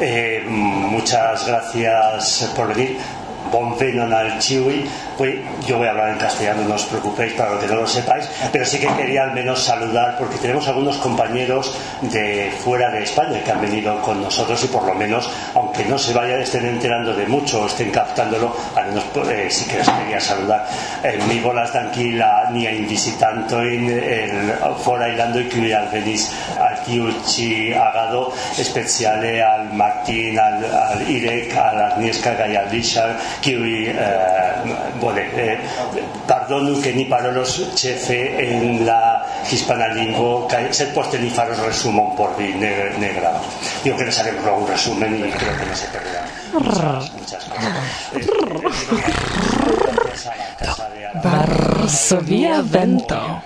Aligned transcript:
Eh, 0.00 0.42
muchas 0.48 1.46
gracias 1.46 2.50
por 2.56 2.74
venir. 2.74 2.98
Bon 3.52 3.76
venon 3.76 4.12
al 4.12 4.38
chiwi. 4.38 4.88
Pues 5.20 5.34
yo 5.66 5.76
voy 5.76 5.86
a 5.86 5.90
hablar 5.90 6.08
en 6.10 6.18
castellano, 6.18 6.62
no 6.64 6.76
os 6.76 6.84
preocupéis 6.84 7.34
para 7.34 7.58
que 7.58 7.66
no 7.66 7.74
lo 7.74 7.86
sepáis, 7.86 8.26
pero 8.50 8.64
sí 8.64 8.78
que 8.78 8.86
quería 8.96 9.24
al 9.24 9.34
menos 9.34 9.62
saludar 9.62 10.16
porque 10.18 10.38
tenemos 10.38 10.66
algunos 10.66 10.96
compañeros 10.96 11.76
de 12.00 12.50
fuera 12.64 12.90
de 12.90 13.02
España 13.02 13.44
que 13.44 13.50
han 13.50 13.60
venido 13.60 14.00
con 14.00 14.22
nosotros 14.22 14.64
y 14.64 14.68
por 14.68 14.84
lo 14.84 14.94
menos, 14.94 15.28
aunque 15.54 15.84
no 15.84 15.98
se 15.98 16.14
vayan, 16.14 16.40
estén 16.40 16.64
enterando 16.64 17.12
de 17.12 17.26
mucho 17.26 17.60
o 17.60 17.66
estén 17.66 17.90
captándolo, 17.90 18.56
al 18.74 18.86
menos 18.86 19.04
eh, 19.28 19.48
sí 19.50 19.66
que 19.66 19.76
les 19.76 19.88
quería 19.90 20.20
saludar. 20.20 20.66
Eh, 21.02 21.18
mi 21.28 21.38
bolas 21.40 21.70
d'anquí 21.74 22.12
la 22.12 22.48
nia 22.50 22.72
invisitanto 22.72 23.60
en 23.60 23.90
el 23.90 25.12
ilando 25.12 25.38
y 25.38 25.48
que 25.48 25.60
venís 25.92 26.32
al 26.80 26.84
Kiuchi 26.84 27.72
Agado, 27.72 28.32
especiale 28.56 29.42
al 29.42 29.72
Martín, 29.72 30.38
al, 30.38 30.64
al 30.64 31.10
Irek, 31.10 31.56
al 31.56 31.92
Agnieszka 31.92 32.48
y 32.48 32.56
al 32.56 32.70
Richard, 32.70 33.16
que 33.40 33.90
eh, 33.90 33.94
bone, 34.98 35.28
eh, 35.34 35.58
pardonu 36.26 36.80
che 36.80 36.92
ni 36.92 37.04
parolos 37.04 37.70
cefe 37.74 38.36
en 38.38 38.84
la 38.86 39.24
hispana 39.48 39.88
lingua, 39.88 40.46
ca, 40.46 40.58
sed 40.72 40.92
poste 40.92 41.18
ni 41.18 41.30
faros 41.30 41.58
resumon 41.58 42.14
por 42.16 42.36
vi 42.36 42.54
negra. 42.54 42.90
negra. 42.98 43.32
Yo 43.84 43.96
que 43.96 44.04
les 44.04 44.18
haremos 44.18 44.44
un 44.60 44.66
resumen 44.68 45.16
y 45.16 45.30
creo 45.30 45.56
que 45.58 45.66
no 45.66 45.74
se 45.74 45.86
perderá. 45.88 46.26
Muchas, 46.52 47.12
muchas 47.14 47.48
gracias. 47.48 47.80
Varsovia 51.22 52.62
Vento. 52.62 53.42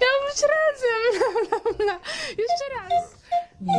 Miałbyś 0.00 0.40
razem, 0.52 1.02
bla, 1.48 1.58
bla, 1.64 1.72
bla. 1.78 1.96
Jeszcze 2.38 2.66
raz. 2.74 3.04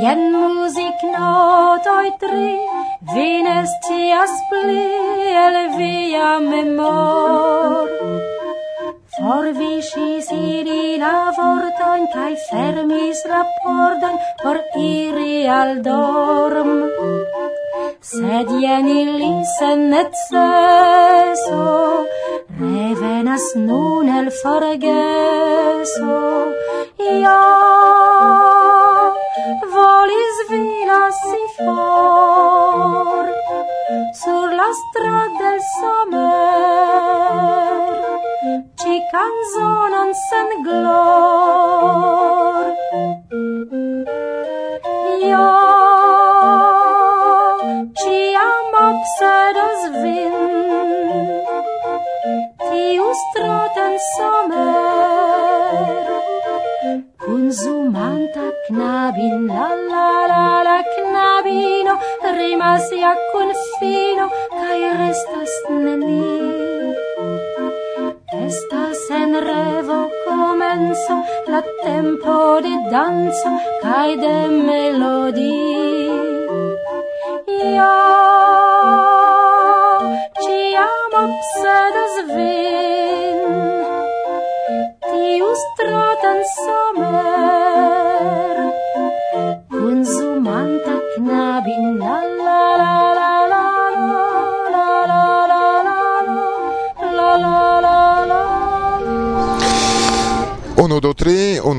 Jen 0.01 0.31
muzik 0.31 0.99
notoj 1.17 2.11
tri, 2.19 2.57
vi 3.13 3.43
ne 3.43 3.57
scias 3.67 4.33
pli, 4.49 4.85
el 5.45 5.57
via 5.77 6.39
memor. 6.39 7.89
Forviŝis 9.15 10.27
ili 10.31 10.97
la 11.03 11.17
vortojn 11.37 12.07
kaj 12.13 12.33
fermis 12.47 13.19
la 13.31 13.41
pordon 13.59 14.15
por 14.43 14.57
iri 14.79 15.35
al 15.59 15.71
dorm. 15.87 16.71
Sed 18.11 18.49
jen 18.63 18.87
ili 19.01 19.31
sen 19.57 19.79
neceso 19.93 21.61
venas 23.23 23.55
nun 23.55 24.09
el 24.09 24.31
forgeso. 24.31 26.15
Ja 27.23 27.41
volis 29.73 30.37
vi 30.49 30.65
lasi 30.89 31.43
for 31.57 33.25
sur 34.21 34.47
la 34.59 34.69
strada 34.81 35.37
del 35.39 35.59
somer 35.75 37.03
ci 38.79 38.93
canzonon 39.11 40.09
sen 40.27 40.49
glor. 40.65 42.65
Io 45.29 45.49
ciam 47.99 48.67
obsedos 48.89 49.81
vin 50.01 50.35
fino 63.83 64.25
kai 64.59 64.81
restas 64.99 65.53
neni 65.83 66.19
estas 68.45 69.01
en 69.19 69.31
revo 69.47 69.99
komenco 70.25 71.15
la 71.53 71.61
tempo 71.83 72.37
de 72.65 72.73
danco 72.93 73.51
kai 73.83 74.11
de 74.23 74.35
melodio 74.67 75.82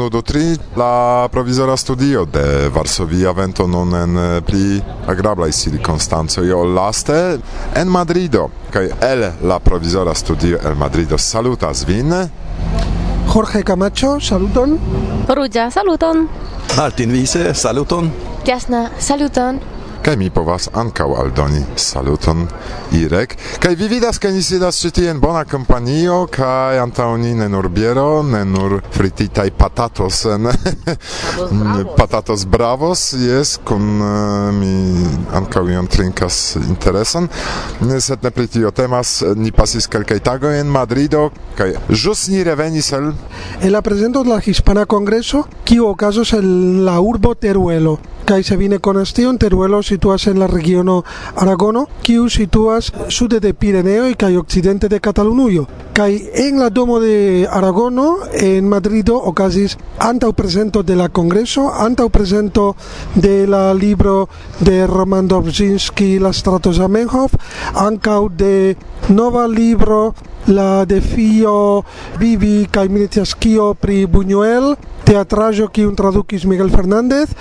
1 0.04 0.08
do 0.10 0.22
3 0.22 0.58
la 0.74 1.28
provizora 1.30 1.76
studio 1.76 2.24
de 2.24 2.68
Varsovia 2.68 3.32
vento 3.32 3.66
non 3.66 3.94
en 3.94 4.16
eh, 4.16 4.42
pli 4.42 4.82
agrabla 5.06 5.50
circonstanco 5.50 6.42
io 6.42 6.62
laste 6.64 7.40
en 7.72 7.88
Madrido 7.88 8.50
kaj 8.70 8.90
el 9.00 9.32
la 9.40 9.58
provizora 9.60 10.12
studio 10.12 10.58
el 10.60 10.76
Madrido. 10.76 11.16
Salutas 11.16 11.84
vin 11.84 12.12
Jorge 13.26 13.62
Camacho 13.62 14.20
saluton. 14.20 14.78
Ruĝa 15.28 15.70
saluton. 15.70 16.28
Martin 16.76 17.10
Wiese 17.10 17.54
saluton. 17.54 18.12
Jasna 18.44 18.90
saluton 18.98 19.60
kaj 20.04 20.16
mi 20.20 20.26
povas 20.30 20.68
ankaŭ 20.76 21.06
aldoni 21.16 21.62
saluton 21.80 22.42
Irek. 22.92 23.36
Kaj 23.60 23.74
vi 23.74 23.88
vidas 23.88 24.18
ke 24.20 24.28
ni 24.34 24.42
sidas 24.44 24.76
ĉi 24.82 24.90
tie 24.98 25.06
en 25.10 25.20
bona 25.20 25.44
kompanio 25.48 26.26
kaj 26.32 26.78
antaŭ 26.82 27.06
ni 27.22 27.32
ne 27.34 27.48
nur 27.48 27.70
biero 27.72 28.22
ne 28.22 28.42
nur 28.44 28.76
frititaj 28.92 29.48
patatos 29.56 30.24
en 30.34 30.50
mm, 30.50 31.94
patatos 31.96 32.44
bravos. 32.44 33.06
Jes 33.16 33.56
kun 33.64 33.88
mi 34.60 34.74
ankaŭ 35.40 35.64
iom 35.72 35.88
trinkas 35.88 36.58
interesan 36.60 37.28
sed 38.00 38.24
ne 38.24 38.30
pri 38.30 38.46
tio 38.46 38.70
temas 38.70 39.22
ni 39.36 39.52
pasis 39.52 39.88
kelkaj 39.88 40.20
tagoj 40.20 40.58
en 40.60 40.68
Madrido 40.68 41.30
kaj 41.56 41.72
ĵus 41.88 42.28
ni 42.28 42.44
revenis 42.44 42.92
el 42.92 43.14
en 43.62 43.72
la 43.72 43.80
prezento 43.82 44.22
de 44.22 44.36
la 44.36 44.42
Hispana 44.44 44.84
Kongreso 44.84 45.46
kiu 45.64 45.88
okazos 45.88 46.32
en 46.36 46.84
la 46.84 47.00
urbo 47.00 47.34
Teruelo. 47.34 47.98
Kaj 48.24 48.42
se 48.42 48.56
vine 48.56 48.78
konas 48.78 49.12
tion, 49.12 49.36
Teruelo 49.38 49.82
situas 49.82 50.26
en 50.26 50.38
la 50.40 50.46
regiono 50.46 51.02
Aragono, 51.36 51.82
kiu 52.02 52.28
situas 52.32 52.86
sude 53.08 53.40
de 53.40 53.52
Pireneo 53.52 54.06
kaj 54.16 54.36
okcidente 54.36 54.88
de 54.88 55.00
Catalunujo. 55.00 55.66
Kaj 55.92 56.12
en 56.46 56.58
la 56.58 56.70
domo 56.70 57.00
de 57.00 57.46
Aragono, 57.50 58.16
en 58.32 58.68
Madrido, 58.68 59.18
okazis 59.18 59.76
antaŭ 59.98 60.32
presento 60.32 60.82
de 60.82 60.96
la 60.96 61.10
Congreso, 61.10 61.68
antaŭ 61.68 62.08
presento 62.08 62.74
de 63.14 63.46
la 63.46 63.74
libro 63.74 64.28
de 64.60 64.86
Roman 64.86 65.28
Dobzhinsky, 65.28 66.18
La 66.18 66.32
strato 66.32 66.72
Zamenhof, 66.72 67.36
ankaŭ 67.74 68.28
de 68.28 68.74
nova 69.08 69.46
libro 69.46 70.14
la 70.46 70.84
defio 70.84 71.84
vivi 72.18 72.66
kaj 72.70 72.88
militias 72.88 73.34
kio 73.34 73.74
pri 73.74 74.06
Buñuel, 74.06 74.76
teatrajo 75.04 75.68
kiun 75.68 75.94
tradukis 75.96 76.44
Miguel 76.48 76.70
Fernández 76.72 77.34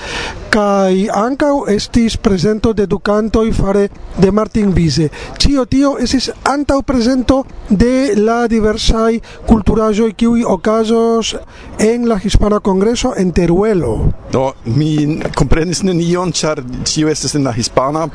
kaj 0.53 1.07
ankaŭ 1.15 1.53
estis 1.73 2.17
presento 2.17 2.73
de 2.73 2.85
edukantoj 2.85 3.47
fare 3.55 3.87
de 4.17 4.31
Martin 4.31 4.73
Vise. 4.75 5.09
Ĉio 5.41 5.65
tio 5.65 5.95
estis 6.03 6.29
antaŭ 6.49 6.81
presento 6.85 7.43
de 7.69 8.13
la 8.19 8.43
diversaj 8.47 9.19
kulturaĵoj 9.47 10.11
kiuj 10.13 10.43
okazos 10.55 11.35
en 11.79 12.07
la 12.09 12.19
Hispana 12.21 12.59
Kongreso 12.59 13.13
en 13.17 13.31
Teruelo. 13.31 13.95
Do 14.31 14.51
mi 14.65 15.19
comprenis 15.35 15.83
nenion, 15.83 16.31
char 16.31 16.61
ĉio 16.83 17.09
estes 17.09 17.35
en 17.35 17.47
la 17.49 17.55
hispana 17.55 18.07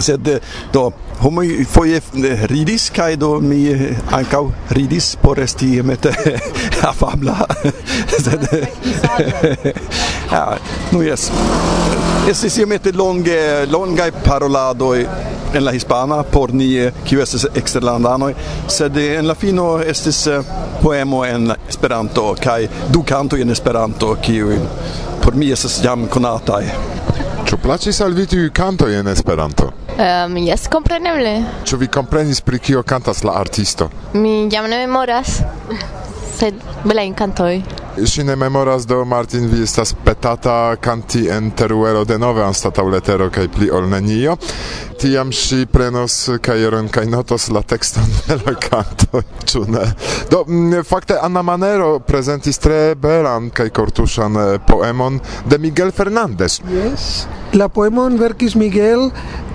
sed 0.00 0.28
eh, 0.28 0.40
do 0.72 0.90
homoj 1.20 1.64
foje 1.70 1.96
eh, 1.96 2.46
ridis 2.46 2.90
kaj 2.90 3.16
do 3.16 3.40
mi 3.40 3.66
eh, 3.68 3.96
ankaŭ 4.12 4.44
ridis 4.70 5.16
por 5.22 5.40
esti 5.40 5.74
iomete 5.76 6.12
afabla. 6.90 7.36
Sed 8.24 8.46
ja 10.32 10.42
ah, 10.42 10.56
nu 10.92 11.02
jes. 11.02 11.30
Estis 12.30 12.58
iomete 12.58 12.92
longe 12.92 13.66
longaj 13.70 14.10
paroladoj 14.24 15.06
en 15.54 15.64
la 15.64 15.72
hispana 15.72 16.22
por 16.22 16.54
ni 16.54 16.70
kiu 17.04 17.22
estas 17.22 17.46
eksterlandanoj. 17.54 18.34
Sed 18.68 18.96
en 18.96 19.28
la 19.28 19.34
fino 19.34 19.80
estis 19.82 20.28
poemo 20.82 21.24
en 21.24 21.52
Esperanto 21.68 22.34
kaj 22.42 22.68
du 22.92 23.02
kantoj 23.02 23.40
en 23.42 23.50
Esperanto 23.50 24.14
kiu 24.22 24.56
por 25.22 25.34
mi 25.34 25.50
estas 25.52 25.80
jam 25.84 26.06
konataj. 26.08 26.64
Ĉu 27.50 27.58
plaĉis 27.62 28.00
al 28.00 28.14
vi 28.14 28.26
tiuj 28.30 28.50
kantoj 28.54 28.94
en 29.00 29.08
Esperanto? 29.10 29.72
Um, 30.00 30.36
yes, 30.36 30.64
compreneble. 30.72 31.42
Ĉu 31.68 31.76
vi 31.76 31.86
komprenis 31.92 32.40
pri 32.40 32.58
kio 32.58 32.82
kantas 32.82 33.20
la 33.24 33.34
artisto? 33.36 33.90
Mi 34.12 34.48
jam 34.52 34.64
ne 34.70 34.78
memoras, 34.86 35.42
sed 36.38 36.54
belajn 36.84 37.14
kantoj. 37.14 37.58
Si 38.06 38.24
ne 38.24 38.36
memoras 38.36 38.86
do 38.88 39.04
Martin 39.04 39.50
vi 39.50 39.62
estas 39.62 39.92
petata 40.04 40.76
canti 40.80 41.26
en 41.28 41.50
teruelo 41.50 42.04
denove 42.08 42.40
anstataŭ 42.42 42.86
letero 42.88 43.26
kai 43.30 43.48
pli 43.52 43.68
ol 43.70 43.90
nenio. 43.90 44.38
Tiam 45.00 45.32
si 45.36 45.66
prenos 45.66 46.16
kajeron 46.40 46.88
kai 46.88 47.04
notos 47.06 47.50
la 47.50 47.60
tekston 47.62 48.08
de 48.28 48.38
la 48.46 48.54
canto. 48.56 49.20
ĉu 49.44 49.66
ne? 49.68 49.84
Do 50.30 50.46
mm, 50.48 50.80
fakte 50.88 51.18
Anna 51.20 51.42
Manero 51.42 51.98
prezentis 51.98 52.58
tre 52.58 52.94
belan 52.94 53.50
kai 53.50 53.68
kortuŝan 53.68 54.40
eh, 54.46 54.58
poemon 54.66 55.20
de 55.44 55.58
Miguel 55.58 55.92
Fernandez. 55.92 56.60
Yes. 56.72 57.26
La 57.52 57.66
poemon 57.66 58.14
verkis 58.14 58.54
Miguel 58.54 59.08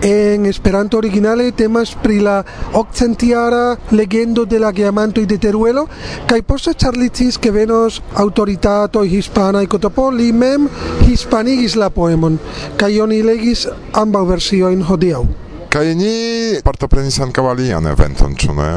en 0.03 0.45
Esperanto 0.45 0.97
originale 0.97 1.53
temas 1.55 1.93
pri 1.95 2.19
la 2.19 2.43
okcentiara 2.73 3.77
legendo 3.91 4.43
de 4.43 4.59
la 4.59 4.73
geamantoj 4.75 5.23
de 5.25 5.37
Teruelo 5.39 5.85
kaj 6.27 6.41
poste 6.43 6.73
ĉarlicis 6.75 7.39
ke 7.39 7.53
venos 7.55 8.01
aŭtoritatoj 8.19 9.05
hispanaj 9.13 9.63
kotopo 9.71 10.09
li 10.11 10.33
mem 10.35 10.67
hispanigis 11.07 11.79
la 11.79 11.87
poemon 11.87 12.35
kaj 12.75 12.91
oni 13.07 13.23
legis 13.23 13.63
ambaŭ 14.03 14.25
versiojn 14.35 14.83
hodiaŭ. 14.91 15.23
Kaj 15.75 15.89
ni 15.99 16.55
partoprenis 16.63 17.17
ankaŭ 17.19 17.49
alian 17.51 17.83
eventon, 17.89 18.31
ĉu 18.39 18.53
ne? 18.55 18.67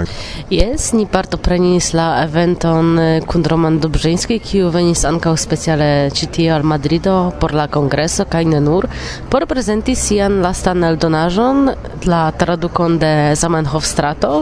Yes, 0.51 0.89
ni 0.99 1.05
partoprenis 1.07 1.93
la 1.95 2.07
eventon 2.25 2.89
kun 3.31 3.45
Roman 3.47 3.77
Dobrzyński, 3.79 4.41
kiu 4.43 4.73
venis 4.75 5.05
ankaŭ 5.07 5.37
speciale 5.39 6.09
ĉi 6.11 6.27
tie 6.35 6.49
al 6.51 6.65
Madrido 6.67 7.13
por 7.39 7.55
la 7.55 7.69
kongreso 7.71 8.27
kaj 8.27 8.41
ne 8.51 8.59
nur 8.65 8.89
por 9.31 9.47
prezenti 9.47 9.95
sian 9.95 10.41
lastan 10.43 10.83
eldonaĵon, 10.89 11.71
la 12.11 12.25
tradukon 12.35 12.97
de 12.99 13.13
Zamenhof 13.39 13.87
strato 13.87 14.33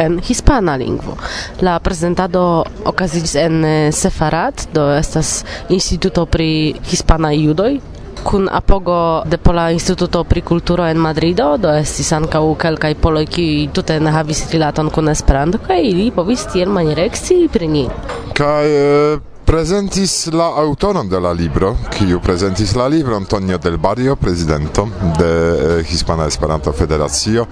en 0.00 0.16
hispana 0.24 0.78
lingvo. 0.80 1.18
La 1.60 1.76
prezentado 1.84 2.64
okazis 2.88 3.36
en 3.42 3.60
Sefarad, 3.92 4.64
do 4.72 4.88
estas 4.96 5.42
instituto 5.68 6.24
pri 6.24 6.48
hispanaj 6.88 7.36
judoj 7.42 7.74
kun 8.26 8.48
apogo 8.52 9.22
de 9.30 9.38
Pola 9.38 9.70
Instituto 9.70 10.24
pri 10.24 10.40
Kulturo 10.42 10.86
en 10.86 10.98
Madrido, 10.98 11.52
do 11.62 11.70
estis 11.70 12.10
ankaŭ 12.16 12.42
kelkaj 12.58 12.92
poloj 12.98 13.22
kiuj 13.36 13.68
tute 13.76 14.00
ne 14.02 14.10
havis 14.10 14.42
rilaton 14.50 14.90
kun 14.90 15.12
Esperanto 15.14 15.62
kaj 15.62 15.78
ili 15.92 16.10
povis 16.10 16.42
tiel 16.50 16.74
maniere 16.74 17.06
ekscii 17.06 17.46
pri 17.54 17.70
ni. 17.70 17.84
Kaj 18.34 18.66
eh, 18.66 19.35
presentis 19.46 20.26
la 20.32 20.44
autoron 20.44 21.08
de 21.08 21.20
la 21.20 21.30
libro, 21.32 21.76
kiu 21.94 22.18
presentis 22.20 22.74
la 22.74 22.88
libron 22.90 23.22
Antonio 23.22 23.58
del 23.58 23.78
Barrio, 23.78 24.16
presidento 24.16 24.88
de 25.18 25.78
eh, 25.78 25.86
Hispana 25.88 26.26
Esperanto 26.26 26.72
Federacio. 26.72 27.46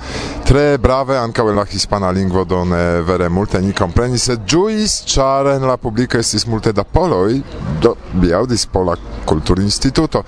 Tre 0.44 0.76
brave 0.78 1.16
ankaŭ 1.18 1.48
en 1.50 1.56
la 1.56 1.64
hispana 1.70 2.10
lingvo 2.10 2.44
do 2.44 2.64
ne 2.64 3.00
vere 3.06 3.28
multe 3.28 3.60
ni 3.62 3.72
komprenis, 3.72 4.26
sed 4.26 4.42
ĝuis, 4.42 5.04
ĉar 5.06 5.52
en 5.54 5.68
la 5.70 5.76
publiko 5.78 6.18
estis 6.18 6.48
multe 6.50 6.72
da 6.74 6.82
poloj, 6.84 7.38
do 7.80 7.94
mi 8.18 8.34
aŭdis 8.34 8.66
pola 8.66 8.98
kulturinstituto. 9.24 10.24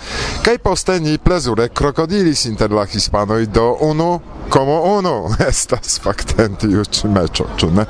Kaj 0.46 0.58
poste 0.62 1.00
ni 1.00 1.19
plezure 1.19 1.69
krokodilis 1.69 2.46
inter 2.46 2.70
la 2.70 2.86
hispanoj 2.86 3.42
do 3.50 3.72
unu 3.90 4.35
como 4.50 4.98
uno 4.98 5.28
estas 5.48 6.00
fakte 6.00 6.44
en 6.44 6.56
tiu 6.56 6.84
ĉi 6.84 7.08
meĉo, 7.12 7.46
ĉu 7.58 7.70
ne? 7.75 7.84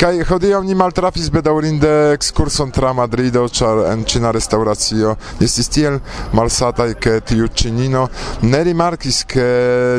Kaj 0.00 0.20
hodiaŭ 0.28 0.60
ni 0.66 0.74
maltrafis 0.78 1.30
bedaŭrinde 1.32 1.92
ekskurson 2.14 2.72
tra 2.74 2.92
Madrido, 2.96 3.46
ĉar 3.48 3.82
en 3.92 4.04
ĉina 4.08 4.32
restauracio 4.36 5.16
estis 5.42 5.70
tiel 5.72 5.98
malsataj, 6.36 6.88
ke 7.00 7.18
tiu 7.26 7.48
ĉinino 7.48 8.06
ne 8.42 8.62
rimarkis, 8.68 9.22
ke 9.30 9.46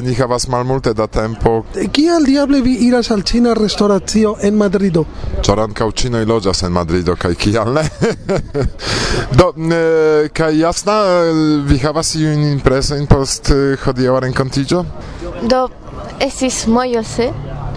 ni 0.06 0.16
havas 0.18 0.48
malmulte 0.54 0.94
da 0.98 1.08
tempo. 1.08 1.64
Kial 1.94 2.28
diable 2.28 2.62
vi 2.66 2.78
iras 2.88 3.12
al 3.12 3.24
ĉina 3.28 3.56
restauracio 3.58 4.36
en 4.42 4.58
Madrido? 4.60 5.06
Ĉar 5.46 5.64
ankaŭ 5.66 5.90
ĉinoj 6.04 6.24
loĝas 6.30 6.64
en 6.68 6.76
Madrido, 6.78 7.18
kaj 7.20 7.34
kial 7.42 7.74
ne? 7.78 7.86
Do, 9.40 9.52
kaj 10.38 10.52
jasna, 10.60 10.98
vi 11.68 11.80
havas 11.84 12.14
iujn 12.20 12.44
impresojn 12.54 13.08
post 13.10 13.52
hodiaŭa 13.84 14.26
renkontiĝo? 14.28 14.84
Do 15.42 15.68
estis 16.24 16.64
mojose, 16.68 17.30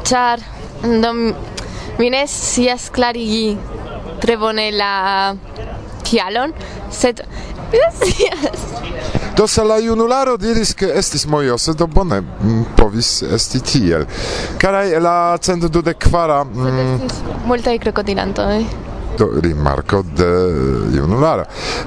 ĉar 0.08 0.40
do 0.82 1.12
mi 1.98 2.08
ne 2.10 2.24
scias 2.26 2.88
klarigi 2.94 3.56
tre 4.20 4.36
bone 4.40 4.70
la 4.72 4.92
kialon, 6.04 6.54
sed 6.90 7.20
mi 7.72 7.80
scias. 7.98 8.66
Do 9.36 9.46
se 9.46 9.64
la 9.64 9.78
junularo 9.78 10.36
diris 10.36 10.74
ke 10.74 10.88
estis 11.00 11.26
mojose, 11.26 11.74
do 11.76 11.86
bone 11.86 12.20
mm, 12.20 12.62
povis 12.76 13.22
esti 13.22 13.60
tiel. 13.60 14.06
Karaj 14.60 14.96
la 15.00 15.16
cento 15.40 15.68
dudek 15.68 16.00
kvara... 16.08 16.42
Mm, 16.44 17.10
multaj 17.48 17.78
krokodilantoj 17.84 18.64
do 19.20 19.40
rimarko 19.40 20.02
de 20.02 20.25
eh, 20.25 20.96
junularo. 20.96 21.44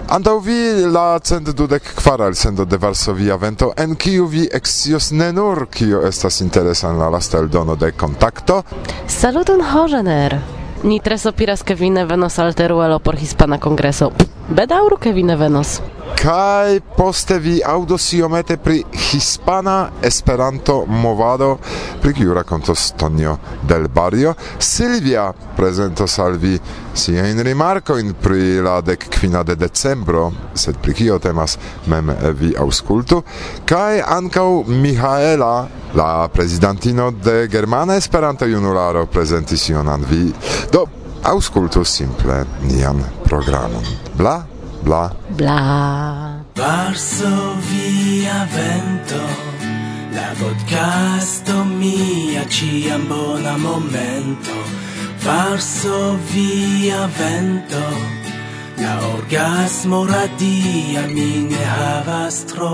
Antau 0.07 0.39
vi 0.39 0.85
la 0.85 1.19
cent 1.23 1.49
dudek 1.49 1.93
kvara 1.95 2.27
elsendo 2.29 2.65
de 2.65 2.77
Varsovia 2.77 3.37
vento, 3.37 3.73
en 3.77 3.95
kiu 3.95 4.27
vi 4.29 4.47
excios 4.51 5.11
ne 5.11 5.31
nur 5.33 5.67
kio 5.73 6.03
estas 6.07 6.41
interesan 6.41 6.99
la 6.99 7.09
lasta 7.09 7.39
eldono 7.39 7.75
de 7.75 7.91
kontakto. 7.91 8.63
Saluton 9.07 9.61
Hogener! 9.61 10.37
Ni 10.83 10.99
tres 10.99 11.25
opiras 11.25 11.63
vi 11.79 11.89
ne 11.89 12.05
venos 12.05 12.39
alteruelo 12.39 12.99
por 12.99 13.15
hispana 13.15 13.59
Kongreso. 13.59 14.11
Bedauru 14.49 14.97
vi 15.13 15.23
ne 15.23 15.35
venos 15.35 15.81
kai 16.15 16.79
poste 16.97 17.39
vi 17.39 17.61
audos 17.65 18.13
iomete 18.13 18.57
pri 18.57 18.83
hispana 18.91 19.89
Esperanto 20.01 20.85
movado 20.87 21.57
pri 22.01 22.13
kiu 22.13 22.33
rakontos 22.33 22.93
Tonio 22.97 23.37
del 23.61 23.87
Barrio. 23.87 24.35
Silvia 24.57 25.33
prezentos 25.55 26.19
al 26.19 26.37
vi 26.37 26.59
siajn 26.93 27.43
rimarkojn 27.43 28.13
pri 28.21 28.61
la 28.61 28.81
dek 28.81 29.09
kvina 29.09 29.43
de 29.43 29.55
decembro, 29.55 30.31
sed 30.53 30.77
pri 30.81 30.93
kio 30.93 31.19
temas 31.19 31.57
mem 31.85 32.11
vi 32.39 32.53
aŭskultu, 32.57 33.23
kaj 33.65 34.01
ankaŭ 34.01 34.63
Mihaela 34.67 35.67
la 35.93 36.27
prezidantino 36.33 37.11
de 37.11 37.47
Germana 37.47 37.95
Esperanto 37.95 38.45
Junularo 38.45 39.05
prezentis 39.05 39.69
ion 39.69 39.89
al 39.89 40.07
vi. 40.09 40.31
Do 40.71 40.87
aŭskultu 41.23 41.83
simple 41.85 42.43
nian 42.67 43.03
programon. 43.23 43.85
Bla 44.17 44.52
bla. 44.83 45.15
Bla. 45.29 46.43
Varsovia 46.55 48.47
vento 48.55 49.23
la 50.11 50.29
podcasto 50.39 51.63
mia 51.63 52.45
ciam 52.49 53.07
bona 53.07 53.57
momento. 53.57 54.55
Varsovia 55.23 57.07
vento 57.17 57.83
la 58.77 58.99
orgasmo 59.15 60.05
radia 60.05 61.07
mi 61.15 61.47
ne 61.49 61.63
havas 61.75 62.45
tro 62.45 62.73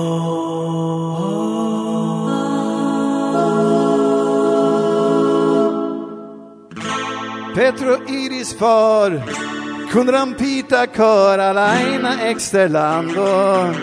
Petro 7.53 7.93
iris 8.07 8.53
for 8.53 9.09
Kun 9.91 10.07
rampita 10.07 10.85
coralaina 10.85 12.11
exterlando 12.29 13.73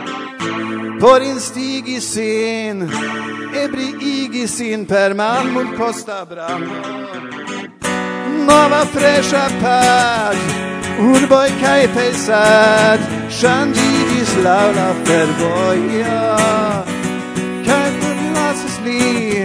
Por 1.01 1.21
instigi 1.21 2.01
sin 2.01 2.89
Ebriigi 3.53 4.47
sin 4.47 4.87
per 4.87 5.15
malmul 5.15 5.77
costa 5.77 6.25
brando 6.25 6.79
Nova 8.47 8.87
fresha 8.95 9.49
pag 9.61 10.37
Urboi 11.11 11.51
cae 11.61 11.89
pesad 11.89 13.01
Shandigis 13.29 14.33
laula 14.45 14.89
fervoia 15.05 16.23
Cae 17.67 17.91
per 17.99 18.17
lasis 18.37 18.79
li 18.87 19.43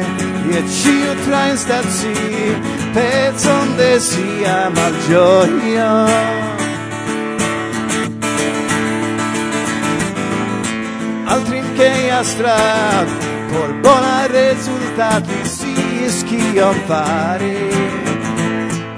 Et 0.57 0.67
ciu 0.77 1.09
tra 1.25 1.41
instazi 1.49 2.71
Pezon 2.93 3.77
de 3.77 3.99
sia 3.99 4.69
malgioia. 4.75 6.40
che 11.81 12.35
trad 12.38 13.07
por 13.50 13.73
bona 13.81 14.27
rezultat 14.27 15.25
li 15.27 16.09
schion 16.09 16.75
fare. 16.88 17.57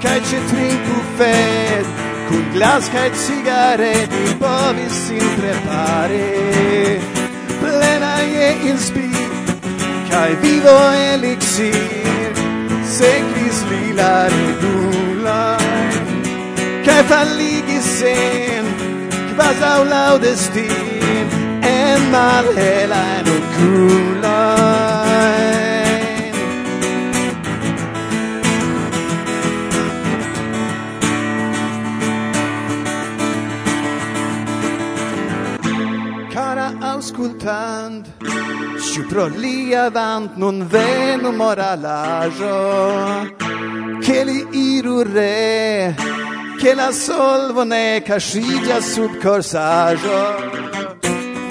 Kai 0.02 0.20
ci 0.28 0.38
trinku 0.50 0.98
fed 1.16 1.86
kun 2.28 2.44
glas 2.52 2.84
kai 2.94 3.10
cigaret 3.24 4.10
povis 4.38 4.94
sin 5.06 5.26
prepare. 5.38 7.00
Plena 7.60 8.16
je 8.34 8.48
inspir 8.70 9.30
kai 10.10 10.32
vivo 10.42 10.78
elixir 11.12 12.32
sekvis 12.96 13.58
li 13.70 13.84
la 14.00 14.16
regulaj 14.36 15.94
kaj 16.86 17.02
faligis 17.10 17.88
sin 17.98 18.64
kvazaŭ 19.30 19.80
laŭ 19.92 20.12
mal 22.10 22.44
helain 22.56 23.26
und 23.34 23.44
kuhlein. 23.56 25.04
Cara 36.32 36.72
auscultand, 36.80 38.06
sciu 38.78 39.04
pro 39.08 39.26
lia 39.26 39.90
vant 39.90 40.36
non 40.36 40.66
venu 40.66 41.30
moralajo, 41.32 42.56
che 44.00 44.24
li 44.24 44.46
iru 44.50 45.02
re, 45.02 45.94
che 46.58 46.74
la 46.74 46.90
solvo 46.92 47.64
ne 47.64 48.02
casciglia 48.04 48.80
sub 48.80 49.18
corsaggio. 49.18 50.73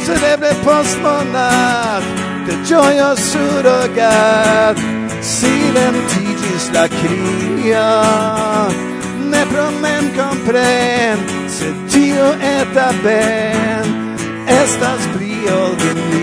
Celebre 0.03 0.51
postmonat 0.63 2.03
de 2.45 2.57
gioia 2.67 3.15
surrogat 3.15 4.77
Silentigis 5.21 6.65
la 6.73 6.87
cria 6.91 7.87
Ne 9.31 9.45
promem 9.53 10.11
compren 10.17 11.23
Se 11.47 11.71
tio 11.87 12.27
eta 12.59 12.91
ben 13.03 13.95
Estas 14.47 15.07
pli 15.15 15.39
ol 15.47 15.71
de 15.79 15.93
mi. 16.01 16.22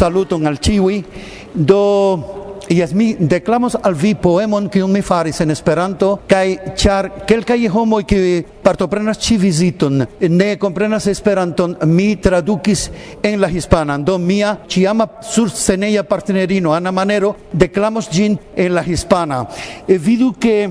Saluton 0.00 0.46
al 0.46 0.56
ciui, 0.58 1.04
do 1.52 2.38
Ies 2.70 2.94
mi 2.94 3.16
declamos 3.18 3.76
al 3.82 3.96
vi 3.96 4.14
poemon 4.14 4.68
que 4.70 4.82
mi 4.86 5.02
faris 5.02 5.40
en 5.40 5.50
Esperanto, 5.50 6.20
kai 6.26 6.72
char 6.76 7.26
kelkai 7.26 7.66
homoi 7.66 8.04
que 8.04 8.46
partoprenas 8.62 9.18
ci 9.18 9.36
visiton 9.36 10.06
ne 10.20 10.56
comprenas 10.56 11.08
Esperanton, 11.08 11.76
mi 11.84 12.16
tradukis 12.16 12.90
en 13.22 13.40
la 13.40 13.50
hispanan. 13.50 14.04
Do 14.04 14.18
mia 14.18 14.60
ciama 14.68 15.18
sur 15.20 15.50
seneia 15.50 16.06
partnerino 16.08 16.72
Ana 16.72 16.92
Manero 16.92 17.36
declamos 17.52 18.08
gin 18.08 18.38
en 18.56 18.74
la 18.74 18.86
hispana. 18.86 19.48
E 19.86 19.98
vidu 19.98 20.32
que 20.38 20.70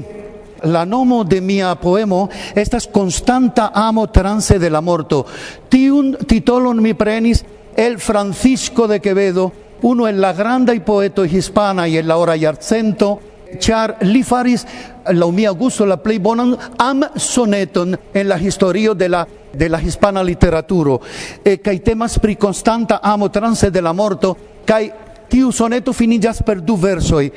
la 0.64 0.86
nomo 0.86 1.24
de 1.24 1.42
mia 1.42 1.76
poemo 1.76 2.30
estas 2.56 2.88
constanta 2.88 3.72
amo 3.76 4.08
transe 4.08 4.58
de 4.58 4.70
la 4.70 4.82
morto. 4.82 5.26
Tiun 5.70 6.18
titolon 6.26 6.82
mi 6.82 6.94
prenis 6.94 7.46
el 7.80 7.98
Francisco 7.98 8.90
de 8.90 9.00
Quevedo, 9.00 9.54
uno 9.84 10.10
el 10.10 10.20
la 10.20 10.34
granda 10.34 10.74
y 10.76 10.82
poeto 10.82 11.24
hispana 11.24 11.88
y 11.88 11.96
el 11.96 12.10
la 12.10 12.18
hora 12.18 12.38
jarcento, 12.38 13.22
char 13.58 13.96
li 14.02 14.22
faris 14.22 14.66
la 15.08 15.28
mia 15.32 15.52
gusto 15.52 15.86
la 15.86 15.96
plej 15.98 16.20
bonan 16.20 16.58
am 16.78 17.02
soneton 17.16 17.98
en 18.14 18.28
la 18.28 18.38
historio 18.38 18.94
de 18.94 19.08
la 19.08 19.26
de 19.54 19.70
la 19.70 19.82
hispana 19.82 20.22
literaturo 20.22 21.00
e 21.44 21.58
kai 21.62 21.80
temas 21.80 22.20
pri 22.20 22.36
constanta 22.36 23.00
amo 23.02 23.32
transe 23.32 23.72
de 23.72 23.82
la 23.82 23.94
morto 23.94 24.36
kai 24.66 24.92
tiu 25.30 25.52
soneto 25.52 25.94
finillas 25.94 26.44
per 26.44 26.60
du 26.62 26.76
versoi 26.76 27.32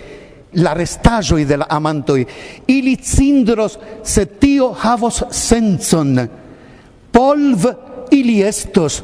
la 0.60 0.74
restaĵoj 0.74 1.46
de 1.46 1.56
la 1.56 1.66
amantoj 1.70 2.26
ili 2.66 2.96
cindros 2.96 3.78
se 4.02 4.26
tio 4.26 4.74
havos 4.74 5.22
sencon 5.30 6.28
polv 7.10 7.64
ili 8.10 8.42
estos 8.42 9.02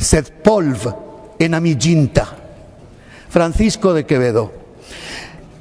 sed 0.00 0.32
polv 0.42 0.86
enamiĝinta 1.38 2.26
Francisco 3.30 3.92
de 3.92 4.04
Quevedo. 4.04 4.48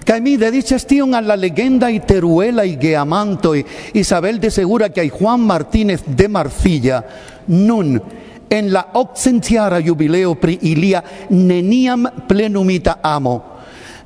Kaj 0.09 0.17
mi 0.25 0.39
dediĉas 0.41 0.87
tion 0.89 1.13
al 1.13 1.27
la 1.29 1.35
legenda 1.37 1.91
y 1.91 1.99
teruela 1.99 2.65
y 2.65 2.77
geamantoj 2.81 3.59
Isabel 3.93 4.39
de 4.39 4.49
Segura 4.49 4.89
kaj 4.89 5.09
Juan 5.09 5.43
Martínez 5.45 6.01
de 6.07 6.27
Marcilla 6.27 7.03
nun 7.47 7.99
en 8.49 8.71
la 8.73 8.87
okcentiara 8.93 9.77
jubileo 9.85 10.33
pri 10.35 10.57
ilia 10.61 11.03
neniam 11.29 12.07
plenumita 12.27 12.97
amo. 13.03 13.43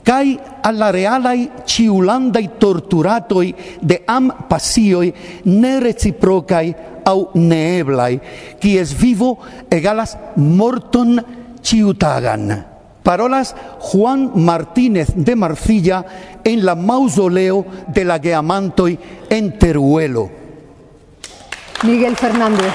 Kai 0.04 0.38
alla 0.62 0.92
realai 0.92 1.50
ciulandai 1.66 2.50
torturatoi 2.60 3.56
de 3.80 4.02
am 4.06 4.28
pasioi 4.50 5.14
ne 5.46 5.80
reciprocai 5.80 6.76
au 7.06 7.30
neeblai, 7.34 8.22
qui 8.60 8.78
es 8.78 8.98
vivo 8.98 9.40
egalas 9.70 10.18
morton 10.36 11.24
ciutagan. 11.62 12.66
Parolas 13.04 13.56
Juan 13.80 14.32
Martínez 14.36 15.10
de 15.16 15.36
Marcilla 15.36 16.06
en 16.44 16.66
la 16.66 16.76
mausoleo 16.76 17.66
de 17.88 18.06
la 18.06 18.20
Geamantoi 18.20 18.98
en 19.30 19.60
Teruelo. 19.60 20.30
Miguel 21.84 22.16
Fernández. 22.16 22.72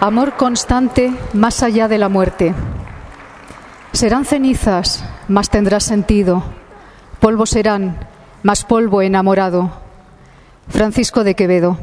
Amor 0.00 0.34
constante 0.36 1.14
más 1.32 1.62
allá 1.62 1.88
de 1.88 1.96
la 1.96 2.10
muerte. 2.10 2.54
Serán 3.94 4.24
cenizas, 4.24 5.04
más 5.28 5.50
tendrás 5.50 5.84
sentido. 5.84 6.42
Polvo 7.20 7.46
serán, 7.46 7.96
más 8.42 8.64
polvo 8.64 9.02
enamorado. 9.02 9.70
Francisco 10.68 11.22
de 11.22 11.36
Quevedo. 11.36 11.78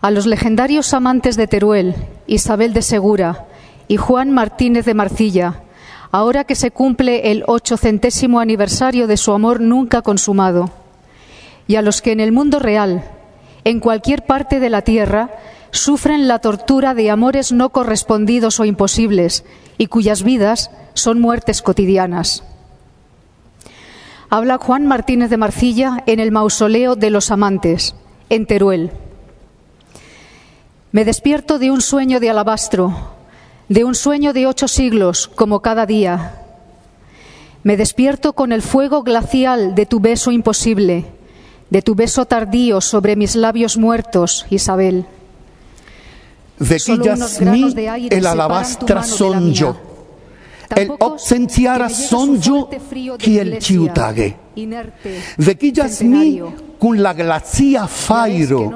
A 0.00 0.10
los 0.10 0.24
legendarios 0.24 0.94
amantes 0.94 1.36
de 1.36 1.46
Teruel, 1.46 1.94
Isabel 2.26 2.72
de 2.72 2.80
Segura 2.80 3.44
y 3.86 3.98
Juan 3.98 4.30
Martínez 4.30 4.86
de 4.86 4.94
Marcilla, 4.94 5.60
ahora 6.10 6.44
que 6.44 6.54
se 6.54 6.70
cumple 6.70 7.30
el 7.32 7.44
ochocentésimo 7.46 8.40
aniversario 8.40 9.06
de 9.06 9.18
su 9.18 9.32
amor 9.32 9.60
nunca 9.60 10.00
consumado, 10.00 10.70
y 11.66 11.76
a 11.76 11.82
los 11.82 12.00
que 12.00 12.12
en 12.12 12.20
el 12.20 12.32
mundo 12.32 12.60
real, 12.60 13.04
en 13.64 13.78
cualquier 13.78 14.24
parte 14.24 14.58
de 14.58 14.70
la 14.70 14.80
tierra, 14.80 15.28
sufren 15.76 16.28
la 16.28 16.40
tortura 16.40 16.94
de 16.94 17.10
amores 17.10 17.52
no 17.52 17.70
correspondidos 17.70 18.60
o 18.60 18.64
imposibles 18.64 19.44
y 19.78 19.86
cuyas 19.86 20.22
vidas 20.22 20.70
son 20.94 21.20
muertes 21.20 21.62
cotidianas. 21.62 22.42
Habla 24.28 24.58
Juan 24.58 24.86
Martínez 24.86 25.30
de 25.30 25.36
Marcilla 25.36 26.02
en 26.06 26.18
el 26.18 26.32
mausoleo 26.32 26.96
de 26.96 27.10
los 27.10 27.30
amantes, 27.30 27.94
en 28.28 28.46
Teruel. 28.46 28.90
Me 30.90 31.04
despierto 31.04 31.58
de 31.58 31.70
un 31.70 31.80
sueño 31.80 32.18
de 32.18 32.30
alabastro, 32.30 33.14
de 33.68 33.84
un 33.84 33.94
sueño 33.94 34.32
de 34.32 34.46
ocho 34.46 34.66
siglos, 34.66 35.28
como 35.28 35.60
cada 35.60 35.86
día. 35.86 36.42
Me 37.62 37.76
despierto 37.76 38.32
con 38.32 38.52
el 38.52 38.62
fuego 38.62 39.02
glacial 39.02 39.74
de 39.74 39.86
tu 39.86 40.00
beso 40.00 40.32
imposible, 40.32 41.04
de 41.70 41.82
tu 41.82 41.94
beso 41.94 42.24
tardío 42.24 42.80
sobre 42.80 43.16
mis 43.16 43.36
labios 43.36 43.76
muertos, 43.76 44.46
Isabel 44.50 45.06
de 46.58 46.76
que 46.76 46.98
yasmí 46.98 47.74
el 48.10 48.26
alabastra 48.26 49.02
son 49.02 49.52
yo. 49.52 49.76
El 50.74 50.90
obsentiara 50.98 51.88
son 51.88 52.40
yo 52.40 52.68
que 53.18 53.40
el 53.40 53.58
chiutage. 53.58 54.36
De 55.36 55.56
que 55.56 55.72
yasmí 55.72 56.42
con 56.78 57.02
la 57.02 57.12
glacia 57.14 57.86
fairo, 57.86 58.72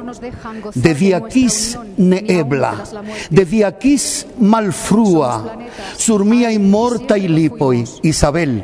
de 0.75 0.95
diaquis 0.95 1.79
neebla, 1.97 2.85
de 3.29 3.45
diaquis 3.45 4.27
malfrua, 4.39 5.59
surmía 5.97 6.53
inmorta 6.53 7.19
y 7.19 7.29
lipoi, 7.29 7.85
Isabel. 8.03 8.63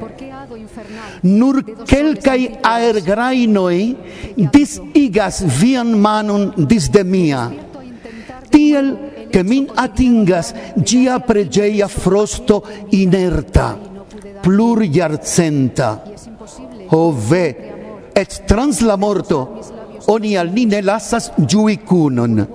Nur 1.23 1.64
quelcai 1.88 2.58
aergrainoi 2.62 3.96
dis 4.52 4.76
igas 4.94 5.40
vian 5.61 5.96
manum 5.99 6.52
dis 6.68 6.90
de 6.92 7.02
mia. 7.04 7.50
tiel 8.56 9.28
che 9.28 9.42
min 9.42 9.68
atingas 9.75 10.54
gia 10.76 11.20
pregeia 11.20 11.88
frosto 11.88 12.64
inerta, 12.90 13.76
plur 14.40 14.82
iarcenta. 14.82 16.02
O 16.88 17.12
ve, 17.12 17.46
et 18.14 18.44
trans 18.46 18.80
la 18.80 18.96
morto, 18.96 19.60
oni 20.06 20.36
al 20.36 20.52
ni 20.54 20.64
ne 20.64 20.80
lasas 20.80 21.32
giui 21.36 21.82
cunon. 21.84 22.46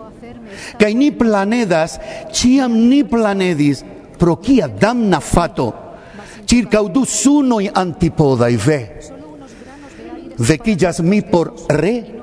Cai 0.79 0.93
ni 0.96 1.12
planedas, 1.12 2.00
ciam 2.31 2.74
ni 2.89 3.03
planedis, 3.03 3.84
pro 4.17 4.39
cia 4.41 4.67
damna 4.67 5.20
fato, 5.20 5.67
circa 6.46 6.81
du 6.81 7.05
sunoi 7.05 7.70
antipodai 7.70 8.55
ve. 8.55 8.81
Vecillas 10.38 11.00
mi 11.01 11.22
por 11.22 11.53
re 11.67 12.21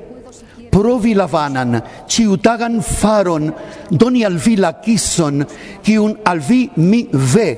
provi 0.70 1.14
la 1.14 1.26
vanan, 1.26 1.80
ciutagan 2.06 2.80
faron, 2.82 3.52
doni 3.90 4.24
al 4.24 4.36
vi 4.36 4.56
la 4.56 4.72
kisson, 4.80 5.44
kiun 5.82 6.18
al 6.24 6.40
vi 6.40 6.68
mi 6.76 7.06
ve 7.12 7.48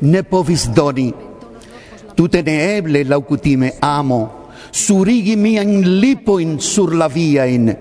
ne 0.00 0.22
povis 0.22 0.68
doni. 0.74 1.12
Tute 2.14 2.42
neeble 2.42 3.04
laucutime 3.04 3.74
amo, 3.80 4.50
surigi 4.70 5.36
mian 5.36 5.80
lipoin 6.00 6.58
sur 6.60 6.94
la 6.94 7.08
viain, 7.08 7.72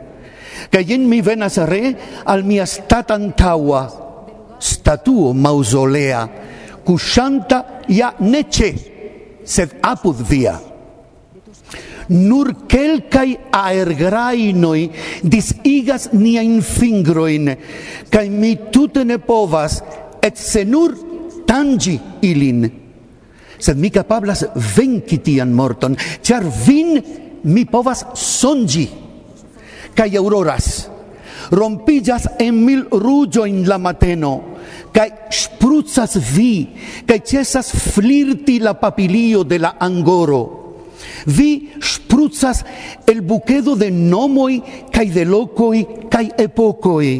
ca 0.72 0.80
jen 0.82 1.08
mi 1.10 1.22
venas 1.22 1.58
re 1.68 1.96
al 2.26 2.44
mia 2.44 2.66
statan 2.66 3.34
taua, 3.36 3.84
statuo 4.60 5.34
mausolea, 5.34 6.28
cuscianta 6.84 7.82
ja 7.88 8.14
nece, 8.20 8.74
sed 9.44 9.80
apud 9.82 10.22
via 10.28 10.71
nur 12.12 12.68
quelcai 12.68 13.38
aergrainoi 13.56 14.90
disigas 15.24 16.10
niain 16.12 16.60
fingroin, 16.62 17.56
cae 18.12 18.30
mi 18.30 18.58
tute 18.72 19.06
ne 19.08 19.18
povas, 19.24 19.80
et 20.22 20.38
se 20.38 20.66
nur 20.68 20.96
tangi 21.48 21.98
ilin. 22.28 22.68
Sed 23.62 23.78
mi 23.78 23.92
capablas 23.94 24.44
venci 24.76 25.22
tian 25.22 25.54
morton, 25.54 25.96
char 26.22 26.44
vin 26.66 26.98
mi 27.44 27.66
povas 27.66 28.06
songi, 28.18 28.88
cae 29.96 30.18
auroras, 30.18 30.90
rompigas 31.52 32.28
en 32.40 32.64
mil 32.66 32.88
rugio 32.92 33.46
in 33.46 33.64
la 33.70 33.78
mateno, 33.78 34.58
cae 34.92 35.30
spruzzas 35.32 36.18
vi, 36.34 36.68
cae 37.06 37.22
cesas 37.24 37.72
flirti 37.72 38.60
la 38.60 38.74
papilio 38.74 39.44
de 39.44 39.60
la 39.60 39.78
angoro, 39.80 40.61
Vi 41.26 41.72
spruzzas 41.82 42.66
el 43.08 43.22
buquedo 43.22 43.76
de 43.76 43.92
nomoi 43.92 44.62
cae 44.92 45.12
de 45.12 45.26
locoi 45.26 45.86
cae 46.10 46.32
epocoi. 46.38 47.14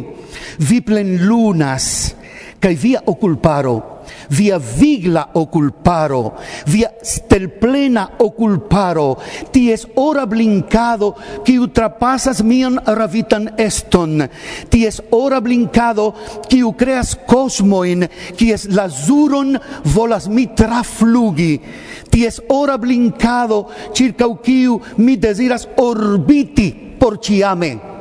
Vi 0.58 0.80
plen 0.80 1.26
lunas 1.26 2.14
cae 2.60 2.74
via 2.74 3.02
oculparo 3.06 4.01
via 4.32 4.58
vigla 4.58 5.28
oculparo, 5.34 6.34
via 6.66 6.90
stelplena 7.02 8.08
oculparo, 8.18 9.18
ties 9.52 9.86
ora 9.96 10.24
blincado 10.26 11.14
qui 11.44 11.58
trapasas 11.68 12.42
mian 12.42 12.80
ravitan 12.86 13.52
eston, 13.58 14.24
ties 14.70 15.02
ora 15.10 15.40
blincado 15.40 16.14
qui 16.48 16.62
creas 16.76 17.14
cosmoin, 17.26 18.08
quies 18.38 18.66
lazuron 18.72 19.58
volas 19.84 20.28
mi 20.28 20.46
traflugi, 20.46 21.60
ties 22.10 22.40
ora 22.48 22.78
blincado 22.78 23.68
circa 23.92 24.26
quiu 24.42 24.80
mi 24.96 25.16
desiras 25.16 25.68
orbiti 25.76 26.96
por 26.98 27.20
ciame 27.20 27.91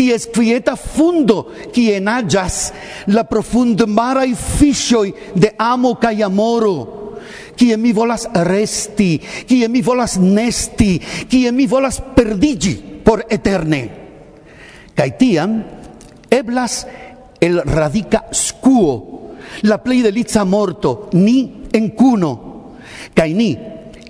ties 0.00 0.24
quieta 0.32 0.76
fundo 0.80 1.52
qui 1.74 1.92
agas 1.92 2.72
la 3.12 3.24
profundmaraj 3.28 4.32
fishoi 4.32 5.12
de 5.36 5.52
amo 5.58 5.94
kai 6.00 6.22
amoro 6.22 7.18
qui 7.54 7.76
mi 7.76 7.92
volas 7.92 8.24
resti, 8.32 9.20
qui 9.46 9.68
mi 9.68 9.82
volas 9.82 10.16
nesti, 10.16 10.98
qui 11.28 11.52
mi 11.52 11.66
volas 11.66 12.00
perdigi 12.16 12.80
por 13.04 13.26
eterne. 13.28 13.90
kai 14.94 15.16
tiam 15.18 15.62
eblas 16.30 16.86
el 17.40 17.60
radica 17.60 18.24
scuo, 18.32 19.36
la 19.62 19.78
plei 19.78 20.00
delica 20.00 20.44
morto, 20.44 21.10
ni 21.12 21.68
en 21.72 21.90
cuno, 21.90 22.32
kai 23.12 23.34
ni 23.34 23.58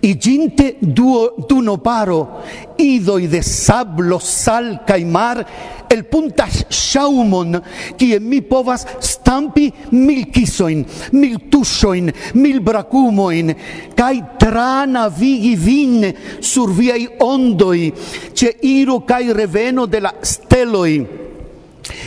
iginte 0.01 0.77
duo 0.81 1.35
dunoparo 1.49 2.43
idoi 2.77 3.29
de 3.29 3.43
sablo 3.43 4.19
sal 4.19 4.81
kaj 4.87 5.05
mar 5.05 5.45
el 5.91 6.05
puntas 6.09 6.65
shaumon 6.71 7.61
kie 7.99 8.19
mi 8.21 8.41
povas 8.41 8.87
stampi 9.01 9.69
mil 9.93 10.27
kisoin 10.33 10.85
mil 11.13 11.37
tuŝojn 11.53 12.13
mil 12.35 12.61
bracumoin 12.61 13.55
kai 13.97 14.17
trana 14.41 15.09
vigi 15.09 15.57
vin 15.57 16.13
sur 16.41 16.73
viai 16.73 17.09
ondoi 17.19 17.93
che 18.35 18.57
iro 18.61 19.01
kai 19.05 19.33
reveno 19.33 19.87
de 19.87 20.01
la 20.01 20.15
steloi 20.21 21.30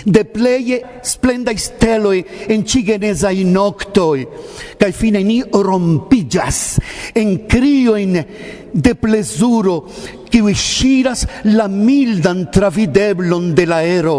de 0.06 0.24
pleje 0.26 0.82
splendai 1.04 1.58
steloi 1.58 2.24
en 2.52 2.66
cigenezai 2.68 3.44
noctoi, 3.48 4.26
cae 4.80 4.92
fine 4.96 5.24
ni 5.24 5.40
rompigas 5.44 6.80
en 7.16 7.38
crioin 7.48 8.20
de 8.74 8.96
plesuro, 8.96 9.84
kiwi 10.30 10.54
shiras 10.58 11.28
la 11.56 11.68
mildan 11.68 12.50
travideblon 12.52 13.54
de 13.56 13.66
la 13.70 13.84
ero, 13.86 14.18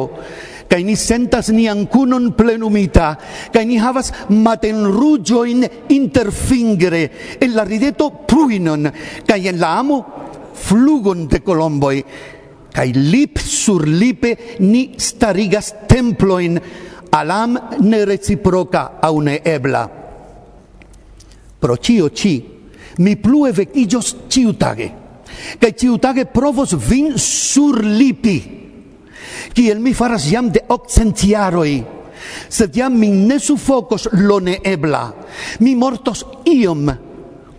kai 0.69 0.83
ni 0.85 0.97
sentas 0.97 1.51
ni 1.53 1.67
ancunon 1.69 2.33
plenumita, 2.35 3.15
kai 3.53 3.67
ni 3.67 3.79
havas 3.79 4.13
maten 4.31 4.87
rugioin 4.91 5.67
interfingre, 5.93 7.11
en 7.41 7.55
la 7.55 7.65
rideto 7.65 8.11
pruinon, 8.27 8.89
kai 9.27 9.49
en 9.49 9.61
la 9.61 9.79
amo 9.79 10.05
flugon 10.55 11.27
de 11.29 11.43
colomboi, 11.43 12.05
kai 12.75 12.91
lip 12.93 13.39
sur 13.39 13.87
lipe 13.87 14.59
ni 14.61 14.99
starigas 14.99 15.87
temploin. 15.87 16.59
Alam 17.15 17.55
ne 17.81 18.05
reciproca 18.05 18.99
au 19.01 19.21
ne 19.23 19.39
ebla. 19.45 19.87
Pro 21.59 21.77
cio 21.79 22.11
ci 22.11 22.43
mi 22.99 23.17
plue 23.17 23.53
vecigios 23.53 24.17
ciutage. 24.27 24.91
Kai 25.59 25.75
ciutage 25.79 26.27
provos 26.27 26.75
vin 26.75 27.15
sur 27.17 27.79
lipi 27.79 28.63
kiel 29.55 29.79
mi 29.79 29.95
faras 29.95 30.27
jam 30.27 30.51
de 30.51 30.65
ocentiaroi 30.67 31.85
sed 32.49 32.75
jam 32.75 32.97
mi 32.99 33.09
ne 33.09 33.39
sufocos 33.39 34.09
lo 34.13 34.41
ne 34.41 34.59
ebla. 34.63 35.15
Mi 35.61 35.75
mortos 35.75 36.25
iom 36.45 36.91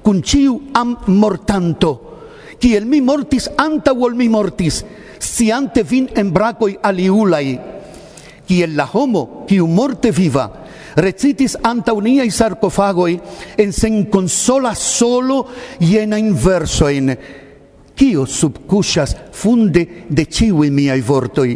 cun 0.04 0.22
ciu 0.22 0.60
am 0.74 0.98
mortanto 1.08 2.15
kiel 2.60 2.86
mi 2.86 3.02
mortis 3.02 3.50
anta 3.58 3.94
ol 3.94 4.16
mi 4.16 4.30
mortis, 4.30 4.84
si 5.20 5.52
ante 5.52 5.84
vin 5.84 6.10
en 6.16 6.32
bracoi 6.34 6.78
aliulai, 6.82 7.60
kiel 8.48 8.76
la 8.78 8.86
homo, 8.92 9.46
kiu 9.48 9.68
morte 9.68 10.12
viva, 10.12 10.46
recitis 10.96 11.58
anta 11.64 11.94
unia 11.94 12.24
i 12.24 12.32
sarcofagoi, 12.32 13.20
en 13.58 13.74
sen 13.74 14.06
consola 14.12 14.76
solo 14.76 15.46
iena 15.82 16.20
inversoin, 16.22 17.16
kio 17.96 18.26
subcusas 18.26 19.16
funde 19.32 19.86
de 20.10 20.26
ciui 20.26 20.70
miai 20.72 21.02
vortoi, 21.02 21.56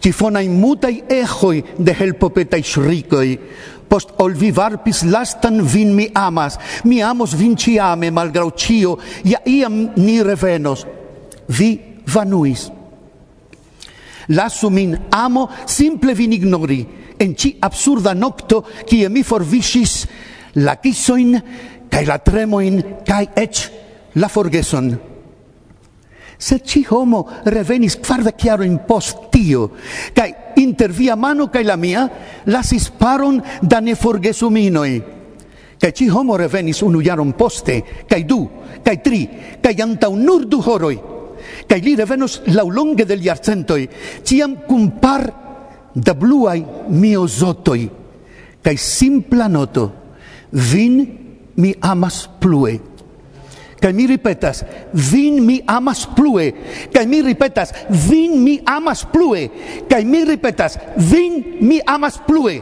cifonai 0.00 0.48
mutai 0.48 1.02
ejoi 1.10 1.64
de 1.78 1.94
helpopetai 1.98 2.62
shricoi, 2.62 3.38
post 3.88 4.14
ol 4.22 4.34
vi 4.34 4.50
varpis 4.54 5.02
lastan 5.06 5.62
vin 5.64 5.94
mi 5.94 6.08
amas, 6.14 6.58
mi 6.84 7.02
amos 7.02 7.34
vin 7.38 7.56
ciame 7.56 8.10
malgrau 8.10 8.50
cio, 8.56 8.98
ja 9.24 9.40
iam 9.46 9.90
ni 9.96 10.20
revenos, 10.22 10.86
vi 11.48 11.78
vanuis. 12.12 12.70
Lasu 14.28 14.70
min 14.70 14.96
amo 15.10 15.48
simple 15.66 16.14
vin 16.14 16.32
ignori, 16.32 16.80
en 17.18 17.34
ci 17.36 17.56
absurda 17.60 18.14
nocto, 18.14 18.64
cie 18.86 19.08
mi 19.08 19.22
forvisis 19.22 20.06
la 20.54 20.76
kisoin, 20.76 21.36
cae 21.90 22.06
la 22.06 22.18
tremoin, 22.18 22.82
cae 23.06 23.28
ec 23.36 23.68
la 24.16 24.28
forgeson 24.28 25.15
se 26.38 26.60
ci 26.60 26.84
homo 26.88 27.26
revenis 27.44 27.98
farda 28.02 28.32
chiaro 28.32 28.64
in 28.64 28.78
post 28.86 29.30
tio, 29.30 29.70
kaj 30.14 30.54
inter 30.56 30.92
via 30.92 31.16
mano 31.16 31.48
kai 31.48 31.64
la 31.64 31.76
mia 31.76 32.08
lasis 32.46 32.90
paron 32.90 33.42
da 33.62 33.80
neforgesuminoj. 33.80 35.02
Kaj 35.80 35.92
ci 35.92 36.08
homo 36.08 36.36
revenis 36.36 36.80
unu 36.82 37.02
jaron 37.02 37.32
poste, 37.32 37.82
kaj 38.08 38.22
du, 38.24 38.40
kaj 38.84 39.02
tri, 39.02 39.26
cae 39.60 39.76
anta 39.82 40.08
un 40.08 40.24
nur 40.24 40.46
du 40.48 40.62
horoi, 40.64 41.16
Kaj 41.66 41.80
li 41.82 41.94
revenos 41.98 42.40
laulonge 42.54 43.06
del 43.06 43.22
iarcentoi, 43.24 43.86
ciam 44.24 44.56
cum 44.66 44.90
par 45.00 45.24
da 45.94 46.14
bluai 46.14 46.60
miozotoj. 46.90 47.80
Kaj 48.62 48.76
simpla 48.76 49.48
noto, 49.48 49.86
vin 50.50 51.00
mi 51.56 51.72
amas 51.80 52.26
plue. 52.40 52.76
Kaj 53.86 53.92
mi 53.94 54.06
ripetas, 54.10 54.64
vin 54.92 55.36
mi 55.46 55.60
amas 55.66 56.08
plue. 56.16 56.48
Kaj 56.90 57.06
mi 57.06 57.20
ripetas, 57.22 57.70
vin 58.08 58.34
mi 58.42 58.56
amas 58.66 59.04
plue. 59.12 59.44
Kaj 59.86 60.02
mi 60.04 60.24
ripetas, 60.26 60.74
vin 60.96 61.38
mi 61.60 61.78
amas 61.86 62.18
plue. 62.26 62.58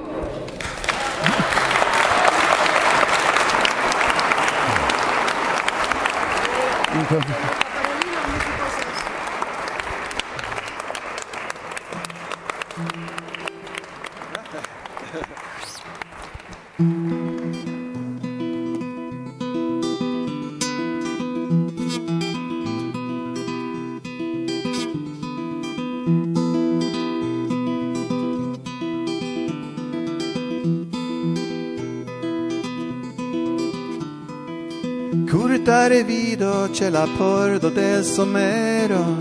Curta 35.31 35.87
revido 35.87 36.69
c'è 36.71 36.91
la 36.91 37.07
pordo 37.17 37.69
del 37.69 38.05
somero 38.05 39.17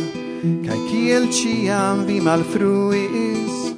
Cai 0.65 0.79
kiel 0.89 1.29
ciam 1.29 2.03
vi 2.05 2.19
malfruis. 2.19 3.73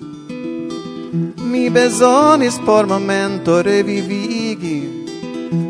Mi 1.52 1.70
besonis 1.70 2.58
por 2.66 2.88
momento 2.88 3.62
revivigi 3.62 5.06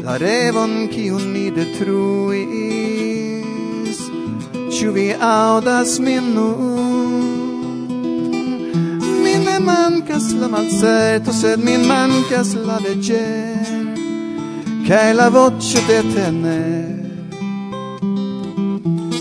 La 0.05 0.17
revon 0.17 0.87
cium 0.89 1.23
mi 1.33 1.51
detruis. 1.51 2.39
Ciu 4.69 4.91
vi 4.93 5.13
audas 5.19 5.99
min 5.99 6.33
nun? 6.33 7.25
Mi 9.23 9.33
ne 9.45 9.59
mancas 9.59 10.33
la 10.39 10.47
malcerto, 10.47 11.31
sed 11.31 11.59
mi 11.59 11.77
mancas 11.77 12.53
la 12.53 12.77
leggero 12.79 13.74
che 14.85 15.13
la 15.13 15.29
voce 15.29 15.83
de 15.87 16.03
tene 16.13 16.63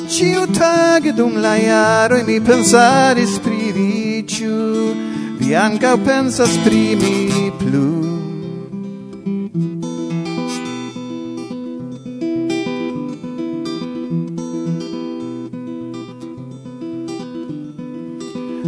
Ciu 0.07 0.46
tage 0.50 1.14
dum 1.14 1.40
la 1.40 1.57
iaro 1.57 2.22
mi 2.24 2.38
pensare 2.38 3.24
pri 3.42 3.72
vi 3.72 4.24
ciu 4.27 4.94
vi 5.38 5.55
anca 5.55 5.96
pensa 5.96 6.44
pri 6.62 6.96
mi 7.00 7.50
plu. 7.59 7.92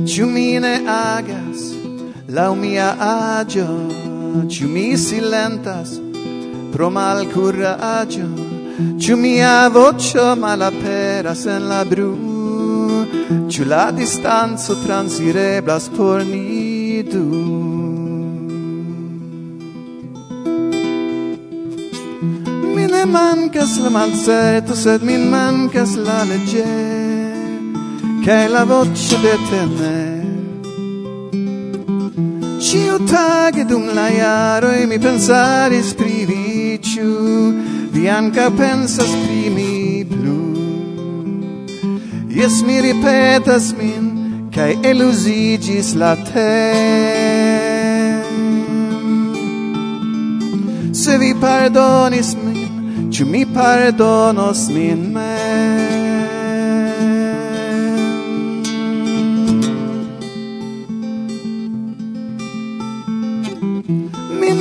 Ciu 0.06 0.26
mi 0.26 0.58
ne 0.58 0.74
agas 0.86 1.76
lau 2.28 2.54
mia 2.54 2.96
agio 2.98 3.68
Ciu 4.48 4.66
mi 4.68 4.96
silentas 4.96 6.05
pro 6.76 6.90
mal 6.90 7.26
coraggio, 7.32 8.28
ciò 8.98 9.16
mia 9.16 9.66
voce 9.70 10.34
ma 10.36 10.54
la 10.54 10.70
pera 10.70 11.32
sen 11.32 11.66
la 11.66 11.82
bru, 11.86 13.06
ciò 13.46 13.64
la 13.64 13.90
distanza 13.90 14.74
transirebla 14.74 15.78
spornidu. 15.78 17.54
ne 22.74 23.04
mancas 23.06 23.78
la 23.78 23.88
malcerto, 23.88 24.74
sed 24.74 25.00
min 25.02 25.30
mancas 25.30 25.96
la 25.96 26.24
legge, 26.24 26.64
che 28.22 28.32
è 28.44 28.48
la 28.48 28.64
voce 28.64 29.18
de 29.20 29.38
tene. 29.48 30.24
Ciu 32.58 33.02
tage 33.04 33.64
dum 33.64 33.94
la 33.94 34.08
e 34.58 34.86
mi 34.86 34.98
pensare 34.98 35.82
scrivi 35.82 36.45
ciu 36.96 37.52
vi 37.92 38.08
anca 38.08 38.50
pensas 38.58 39.10
pri 39.22 39.50
mi 39.56 40.04
plu. 40.10 40.40
Jes 42.38 42.62
mi 42.66 42.80
ripetas 42.80 43.74
min, 43.78 44.04
cae 44.54 44.74
elusigis 44.90 45.94
la 45.94 46.14
tem. 46.32 46.64
Se 50.92 51.18
vi 51.18 51.34
pardonis 51.40 52.36
min, 52.44 53.10
ciu 53.12 53.26
mi 53.26 53.44
pardonos 53.54 54.68
min 54.68 55.12
men 55.12 55.95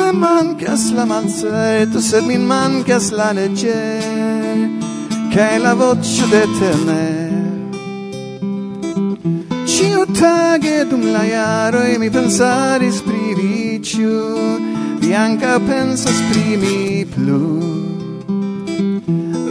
me 0.05 0.11
mancas 0.11 0.91
la 0.91 1.05
manzeto, 1.05 1.99
se 1.99 2.21
mi 2.21 2.37
mancas 2.37 3.11
la 3.11 3.31
legge, 3.33 3.99
cae 5.33 5.57
la 5.59 5.73
voce 5.73 6.25
de 6.27 6.43
teme. 6.59 7.05
Ciu 9.65 10.05
tage 10.19 10.85
dum 10.89 11.11
la 11.11 11.23
jaroi 11.23 11.97
mi 11.97 12.09
pensaris 12.09 13.01
pri 13.01 13.33
viciu, 13.37 14.59
vi 14.99 15.13
anca 15.13 15.59
pensas 15.59 16.19
plu. 17.13 17.43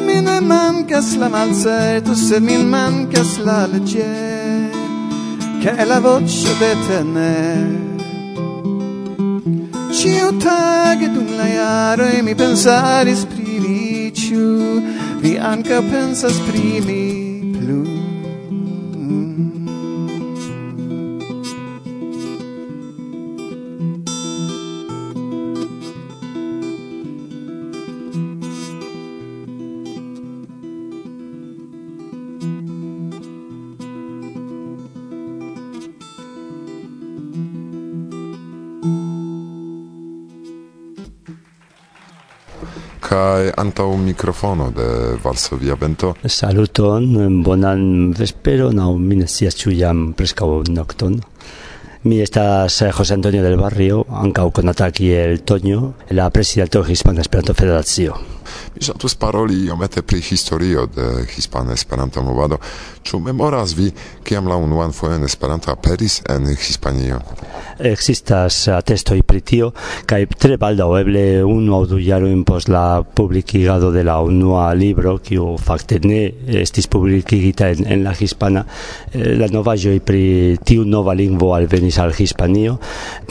Mi 0.07 0.21
ne 0.21 0.41
mancas 0.41 1.17
la 1.17 1.29
malzeto, 1.29 2.15
se 2.15 2.41
mi 2.41 2.57
mancas 2.59 3.39
la 3.45 3.67
legge, 3.67 4.71
cae 5.63 5.85
la 5.85 5.99
voce 6.01 6.53
de 6.61 6.73
teme. 6.87 7.94
Ciu 10.05 10.39
tage 10.39 11.09
dum 11.09 11.29
la 11.39 11.47
jaro 11.49 12.05
mi 12.23 12.35
pensaris 12.35 13.25
pri 13.25 13.53
vi, 13.65 14.13
ciu 14.13 14.83
vi 15.23 15.33
anca 15.39 15.81
pensas 15.81 16.37
pri 16.47 16.81
mi. 16.87 17.14
kai 43.15 43.53
antau 43.57 43.97
mikrofono 43.97 44.71
de 44.71 45.17
Varsovia 45.23 45.77
Vento. 45.81 46.15
Saluton, 46.27 47.43
bonan 47.47 48.11
vesperon, 48.19 48.81
aŭ 48.83 48.97
mi 48.99 49.21
ne 49.21 49.29
scias 49.31 49.55
ĉu 49.61 49.71
jam 49.71 50.01
nokton. 50.79 51.21
Mi 52.05 52.19
estas 52.21 52.83
José 52.83 53.15
Antonio 53.15 53.43
del 53.43 53.57
Barrio, 53.57 54.05
ankaŭ 54.11 54.51
konata 54.51 54.91
el 54.99 55.45
Toño, 55.45 55.93
la 56.11 56.29
prezidanto 56.31 56.85
Hispana 56.85 57.21
Esperanto 57.21 57.55
Federacio. 57.55 58.15
Mi 58.75 58.83
ŝatus 58.83 59.15
paroli 59.15 59.65
iomete 59.65 60.03
pri 60.03 60.21
historio 60.21 60.87
de 60.87 61.27
Hispana 61.37 61.73
Esperanto 61.73 62.23
movado. 62.23 62.59
Ĉu 63.03 63.21
memoras 63.21 63.77
vi 63.77 63.93
kiam 64.25 64.49
la 64.49 64.57
unuan 64.57 64.93
fojon 64.93 65.25
Esperanto 65.25 65.71
aperis 65.71 66.21
en 66.29 66.47
Hispanio? 66.47 67.21
existas 67.79 68.69
atestoi 68.69 69.23
pri 69.23 69.41
tio 69.41 69.71
kaj 70.07 70.23
tre 70.39 70.59
baldaŭ 70.61 70.91
eble 71.01 71.25
unu 71.45 71.75
aŭ 71.79 71.83
du 71.91 71.99
jarojn 72.03 72.45
post 72.45 72.69
la 72.69 73.03
publikigado 73.03 73.91
de 73.93 74.05
la 74.05 74.21
unua 74.23 74.73
libro 74.75 75.17
kiu 75.19 75.55
fakte 75.59 75.99
ne 76.05 76.21
estis 76.63 76.87
publikigita 76.91 77.71
en, 77.75 77.85
en 77.87 78.05
la 78.05 78.15
hispana 78.19 78.65
eh, 79.13 79.35
la 79.39 79.49
novaĵoj 79.53 79.99
pri 80.07 80.25
tiu 80.65 80.85
nova 80.85 81.15
lingvo 81.15 81.53
alvenis 81.55 81.99
al 81.99 82.13
Hispanio. 82.15 82.79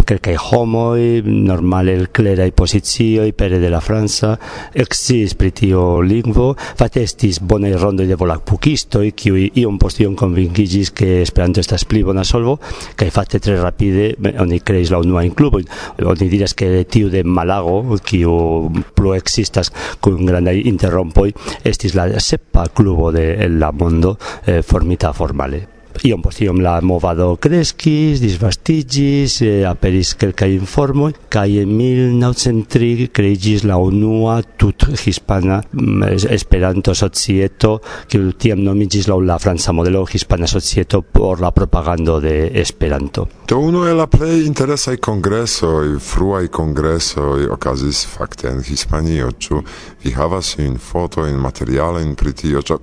Kelkaj 0.03 0.35
homoj 0.49 1.23
normale 1.23 1.93
el 1.95 2.09
kleraj 2.11 2.49
pozicioj 2.51 3.29
pere 3.39 3.59
de 3.61 3.69
la 3.71 3.79
franca 3.81 4.33
exis 4.73 5.35
pri 5.39 5.51
tio 5.55 6.01
lingvo. 6.03 6.49
Fakte 6.79 7.03
estis 7.07 7.39
bonaj 7.39 7.73
rondoj 7.79 8.07
de 8.09 8.17
volapukistoj 8.19 9.05
kiuj 9.15 9.45
iom 9.63 9.79
post 9.79 10.01
iom 10.03 10.17
konvinkigis 10.19 10.91
ke 10.91 11.21
Esperanto 11.23 11.63
estas 11.63 11.85
pli 11.87 12.03
bona 12.03 12.25
solvo 12.27 12.57
kaj 12.99 13.09
fakte 13.13 13.39
tre 13.43 13.55
rapide 13.61 14.13
oni 14.39 14.59
creis 14.59 14.91
la 14.91 14.99
unua 15.03 15.23
clubojn 15.35 15.67
oni 16.03 16.29
diras 16.29 16.53
ke 16.53 16.85
tiu 16.89 17.09
de 17.09 17.23
Malago 17.23 17.97
kiu 18.03 18.69
plu 18.95 19.13
existas 19.17 19.71
kun 20.01 20.25
grandaj 20.25 20.57
interrompoj 20.63 21.29
estis 21.63 21.95
la 21.95 22.09
sepa 22.19 22.67
klubo 22.73 23.11
de 23.11 23.49
la 23.49 23.71
mondo 23.71 24.17
eh, 24.45 24.61
formita 24.61 25.13
formale 25.13 25.72
iom 26.03 26.21
post 26.21 26.41
iom 26.41 26.61
la 26.63 26.79
movado 26.81 27.35
crescis, 27.41 28.21
disvastigis, 28.21 29.41
eh, 29.41 29.63
aperis 29.69 30.13
kelkaj 30.19 30.51
informoj 30.53 31.13
cae 31.33 31.63
en 31.63 31.73
1903 31.77 33.09
kreigis 33.13 33.63
la 33.63 33.77
unua 33.77 34.41
tut 34.57 34.87
hispana 35.05 35.61
mm, 35.71 36.03
Esperanto 36.33 36.93
societo 36.93 37.79
que 38.07 38.19
tiam 38.37 38.63
nomigis 38.63 39.07
la, 39.07 39.17
la 39.17 39.39
franza 39.39 39.73
modelo 39.73 40.05
hispana 40.13 40.47
societo 40.47 41.01
por 41.01 41.41
la 41.41 41.51
propagando 41.51 42.19
de 42.21 42.51
Esperanto. 42.61 43.27
Do 43.47 43.59
unu 43.59 43.85
el 43.85 43.97
la 43.97 44.07
plej 44.07 44.47
i 44.93 44.97
kongresoj, 44.97 45.99
fruaj 45.99 46.45
i 46.45 47.47
ocasis 47.51 48.05
facte 48.07 48.47
en 48.47 48.61
Hispanio, 48.61 49.31
ciu 49.39 49.61
vi 50.03 50.11
havas 50.11 50.55
in 50.57 50.77
fotojn, 50.77 51.35
materiale, 51.39 52.01
in 52.03 52.15
pritio, 52.15 52.61
ciu 52.61 52.79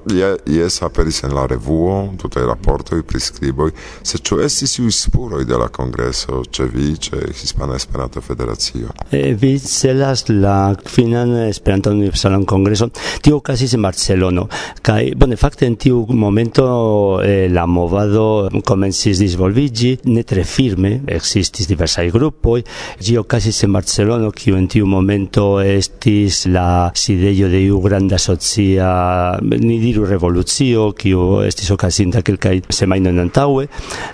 yes, 0.47 0.83
aperis 0.83 1.23
en 1.25 1.35
la 1.35 1.47
revuo, 1.47 2.15
tutte 2.19 2.41
raportoj 2.41 3.00
aliaj 3.01 3.03
priskriboj, 3.03 3.71
se 4.03 4.19
ĉu 4.19 4.41
estis 4.41 4.79
iuj 4.79 4.93
spuroj 4.93 5.45
de 5.45 5.57
la 5.57 5.69
kongreso 5.69 6.45
ĉe 6.51 6.65
vi, 6.73 6.97
ĉe 6.97 7.33
Hispana 7.33 7.77
Esperanto-Federacio? 7.77 8.91
E, 9.11 9.35
vi 9.35 9.59
celas 9.59 10.29
la 10.29 10.75
kvinan 10.75 11.49
Esperanto-Universalan 11.49 12.45
Kongreson, 12.45 12.91
tio 13.23 13.37
okazis 13.37 13.75
en 13.75 13.83
Barcelono, 13.83 14.49
kaj 14.83 15.13
bone 15.17 15.37
fakte 15.37 15.67
en 15.67 15.77
tiu 15.77 16.07
momento 16.09 17.21
eh, 17.23 17.49
la 17.51 17.67
movado 17.67 18.51
komencis 18.65 19.19
disvolviĝi 19.19 19.97
ne 20.05 20.23
tre 20.23 20.45
firme, 20.45 21.01
ekzistis 21.07 21.69
diversaj 21.69 22.11
grupoj, 22.11 22.63
ĝi 23.01 23.19
okazis 23.19 23.65
en 23.65 23.73
Barcelono, 23.73 24.31
kiu 24.31 24.57
en 24.57 24.69
tiu 24.69 24.87
momento 24.87 25.61
estis 25.61 26.47
la 26.47 26.91
sidejo 26.95 27.49
de 27.49 27.63
iu 27.65 27.81
granda 27.81 28.19
socia 28.19 28.91
ni 29.41 29.79
diru 29.81 30.07
revolucio, 30.07 30.91
kiu 30.93 31.43
estis 31.47 31.71
okazinta 31.71 32.23
kelkaj 32.27 32.61
semajnoj 32.69 32.90
semajnon 32.91 33.23
antaŭe. 33.23 33.67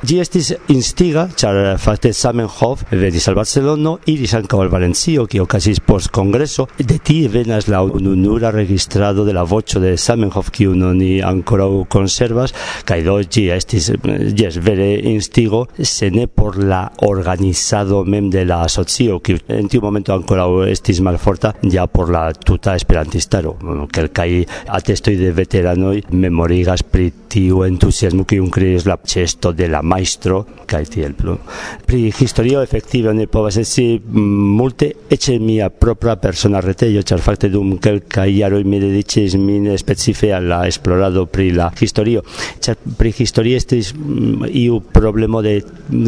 Ĝi 0.07 0.19
estis 0.21 0.51
instiga, 0.73 1.27
ĉar 1.33 1.79
fakte 1.81 2.12
Zamenhof 2.12 2.85
venis 2.93 3.27
al 3.31 3.37
Barcelono, 3.39 3.97
iris 4.12 4.35
ankaŭ 4.37 4.61
al 4.65 4.71
Valencio, 4.73 5.25
kie 5.27 5.41
okazis 5.41 5.81
post 5.81 6.11
kongreso. 6.12 6.67
De 6.77 6.99
tie 6.99 7.31
venas 7.33 7.69
la 7.73 7.83
ununura 7.83 8.51
registrado 8.53 9.25
de 9.25 9.33
la 9.33 9.45
voĉo 9.49 9.81
de 9.81 9.95
Zamenhof, 9.97 10.51
kiu 10.53 10.75
oni 10.77 11.23
ankoraŭ 11.25 11.87
konservas, 11.89 12.53
kaj 12.85 13.01
do 13.07 13.17
ĝi 13.23 13.47
estis 13.57 13.91
jes 14.37 14.61
vere 14.61 14.91
instigo, 15.09 15.67
se 15.81 16.11
ne 16.11 16.27
por 16.27 16.59
la 16.61 16.85
organizado 17.07 18.05
mem 18.05 18.29
de 18.31 18.45
la 18.45 18.62
asocio, 18.67 19.21
kiu 19.21 19.41
en 19.49 19.71
tiu 19.73 19.81
momento 19.85 20.12
ankoraŭ 20.15 20.67
estis 20.69 21.01
malforta, 21.01 21.55
ja 21.73 21.87
por 21.87 22.12
la 22.12 22.29
tuta 22.37 22.77
esperantistaro, 22.77 23.57
kelkaj 23.93 24.31
atestoj 24.77 25.17
de 25.17 25.33
veteranoj 25.33 25.97
memorigas 26.12 26.85
pri 26.85 27.11
tiu 27.33 27.65
entuziasmo 27.67 28.27
kiun 28.29 28.51
diris 28.67 28.87
la 28.87 28.99
cesto 29.03 29.53
de 29.53 29.69
la 29.71 29.83
maestro 29.83 30.43
kaj 30.67 30.83
tiel 30.91 31.15
plu. 31.15 31.37
Pri 31.87 32.11
historio 32.11 32.63
efektive 32.63 33.15
ne 33.15 33.27
povas 33.31 33.57
esti 33.63 33.87
mm, 33.97 34.53
multe 34.59 34.91
eĉ 35.11 35.29
mia 35.41 35.69
propra 35.71 36.17
persona 36.21 36.61
retejo, 36.61 37.03
ĉar 37.07 37.23
fakte 37.23 37.51
dum 37.53 37.77
kelkaj 37.83 38.29
jaroj 38.35 38.65
mi 38.67 38.81
dediĉis 38.83 39.37
min 39.41 39.71
specife 39.79 40.33
al 40.35 40.49
la 40.51 40.61
esplorado 40.67 41.27
pri 41.31 41.51
la 41.57 41.71
historio, 41.81 42.25
ĉar 42.63 42.79
pri 42.99 43.15
historio 43.19 43.57
estis 43.57 43.93
mm, 43.95 44.51
iu 44.63 44.81
problemo 44.93 45.43
de 45.43 45.61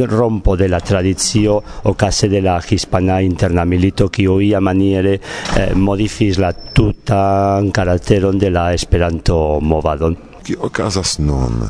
rompo 0.09 0.57
de 0.57 0.69
la 0.69 0.81
tradicio 0.81 1.61
okaze 1.85 2.29
de 2.29 2.43
la 2.43 2.59
hispana 2.61 3.21
interna 3.23 3.65
milito 3.65 4.09
kiu 4.09 4.41
ia 4.41 4.61
maniere 4.61 5.19
eh, 5.19 5.75
modifis 5.75 6.39
la 6.39 6.53
tutan 6.53 7.71
karakteron 7.71 8.39
de 8.39 8.51
la 8.51 8.73
Esperanto 8.73 9.59
movadon. 9.61 10.17
Kio 10.45 10.65
okazas 10.71 11.19
nun? 11.19 11.63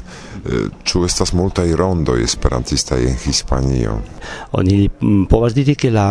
Eh, 0.48 0.68
ĉu 0.88 1.02
estas 1.04 1.34
multaj 1.37 1.66
rondoj 1.76 2.22
esperantistaj 2.24 3.02
en 3.04 3.16
Hispanio? 3.20 3.98
Oni 4.56 4.87
mm, 4.88 5.26
povas 5.28 5.52
diri 5.52 5.74
ke 5.76 5.90
la 5.92 6.06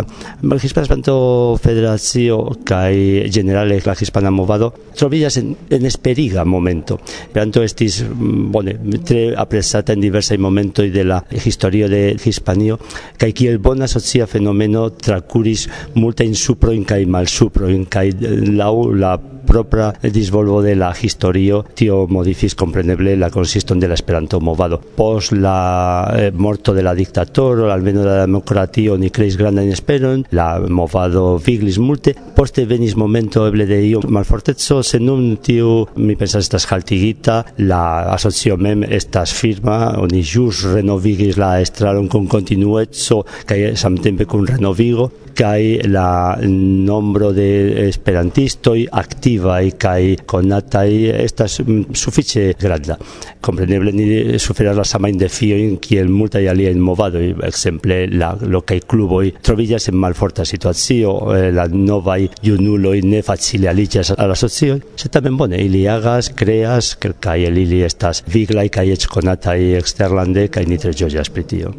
Hispana 0.62 0.86
Esperanto 0.86 1.16
Federacio 1.64 2.38
kaj 2.68 2.92
ĝenerale 3.34 3.80
la 3.86 3.96
hispana 3.98 4.30
movado 4.30 4.70
troviĝas 4.98 5.40
en, 5.42 5.56
en 5.74 5.90
esperiga 5.90 6.44
momento. 6.46 7.00
Esperanto 7.02 7.64
estis 7.66 8.04
mm, 8.04 8.44
bone 8.54 8.76
tre 9.10 9.24
apresata 9.34 9.96
en 9.98 10.06
diversaj 10.06 10.38
momentoj 10.38 10.92
de 10.94 11.08
la 11.08 11.18
historio 11.46 11.90
de 11.90 12.04
Hispanio 12.22 12.78
kaj 13.18 13.32
kiel 13.42 13.58
bona 13.58 13.88
socia 13.90 14.28
fenomeno 14.30 14.90
trakuris 14.92 15.66
multajn 15.96 16.38
suprojn 16.38 16.86
kaj 16.86 17.08
malsuprojn 17.10 17.90
kaj 17.90 18.14
eh, 18.14 18.38
laŭ 18.54 18.76
la 18.94 19.16
propra 19.48 19.94
disvolvo 20.04 20.62
de 20.62 20.76
la 20.76 20.92
historio 20.92 21.64
tio 21.74 22.06
modifis 22.12 22.54
kompreneble 22.56 23.16
la 23.16 23.30
konsiston 23.32 23.80
de 23.80 23.88
la 23.88 23.96
Esperanto 23.96 24.27
esperanto 24.28 24.40
movado 24.42 24.80
post 24.80 25.32
la 25.32 26.14
eh, 26.18 26.32
morto 26.32 26.74
de 26.74 26.82
la 26.82 26.94
dictatoro 26.94 27.72
almeno 27.72 28.02
de 28.02 28.08
la 28.08 28.26
democratio, 28.26 28.98
ni 28.98 29.10
creis 29.10 29.38
granda 29.38 29.64
in 29.64 29.72
esperon 29.72 30.26
la 30.32 30.60
movado 30.60 31.38
viglis 31.38 31.78
multe. 31.80 32.14
Poste 32.36 32.66
venis 32.66 32.96
momento 32.96 33.48
eble 33.48 33.66
de 33.66 33.80
io 33.86 34.02
malfortezzo, 34.02 34.84
se 34.84 35.00
nun 35.00 35.38
tiu 35.38 35.88
mi 35.96 36.16
pensas 36.16 36.46
estas 36.46 36.68
haltigita 36.68 37.46
la 37.58 38.14
asocio 38.14 38.58
mem 38.58 38.84
estas 38.84 39.34
firma 39.34 39.96
oni 39.98 40.24
jus 40.24 40.66
renovigis 40.74 41.38
la 41.38 41.60
estralon 41.62 42.08
con 42.08 42.28
continuezzo 42.28 43.24
kaj 43.46 43.76
samtempe 43.76 44.26
con 44.26 44.46
renovigo 44.48 45.12
kai 45.38 45.80
la 45.86 46.38
nombro 46.42 47.32
de 47.36 47.48
esperantistoj 47.88 48.88
aktivaj 49.02 49.64
kai 49.80 50.16
conatai 50.26 51.12
estas 51.14 51.60
mm, 51.62 51.94
sufiĉe 51.94 52.48
granda. 52.60 52.98
Kompreneble 53.46 53.94
ni 53.94 54.40
suferas 54.42 54.78
la 54.78 54.86
samajn 54.88 55.20
defiojn 55.22 55.78
kiel 55.84 56.10
multaj 56.10 56.44
aliaj 56.52 56.74
movadoj, 56.82 57.26
ekzemple 57.48 58.00
la 58.18 58.32
lokaj 58.42 58.80
kluboj 58.90 59.26
troviĝas 59.46 59.90
en 59.92 60.00
malforta 60.02 60.46
situacio, 60.46 61.14
eh, 61.36 61.50
la 61.54 61.68
novaj 61.72 62.20
junuloj 62.48 63.02
ne 63.06 63.22
facile 63.26 63.70
aliĝas 63.70 64.16
al 64.18 64.34
la 64.34 64.40
socio, 64.40 64.80
sed 64.96 65.14
tamen 65.14 65.38
bone 65.38 65.62
ili 65.64 65.86
agas, 65.90 66.32
kreas, 66.36 66.96
kelkaj 67.02 67.46
el 67.52 67.62
ili 67.66 67.84
estas 67.86 68.24
viglaj 68.34 68.70
kaj 68.80 68.90
eĉ 68.98 69.08
konataj 69.14 69.60
eksterlande 69.82 70.48
kaj 70.50 70.66
ni 70.66 70.82
tre 70.82 70.96
ĝojas 70.98 71.30
pri 71.30 71.46
tio. 71.54 71.76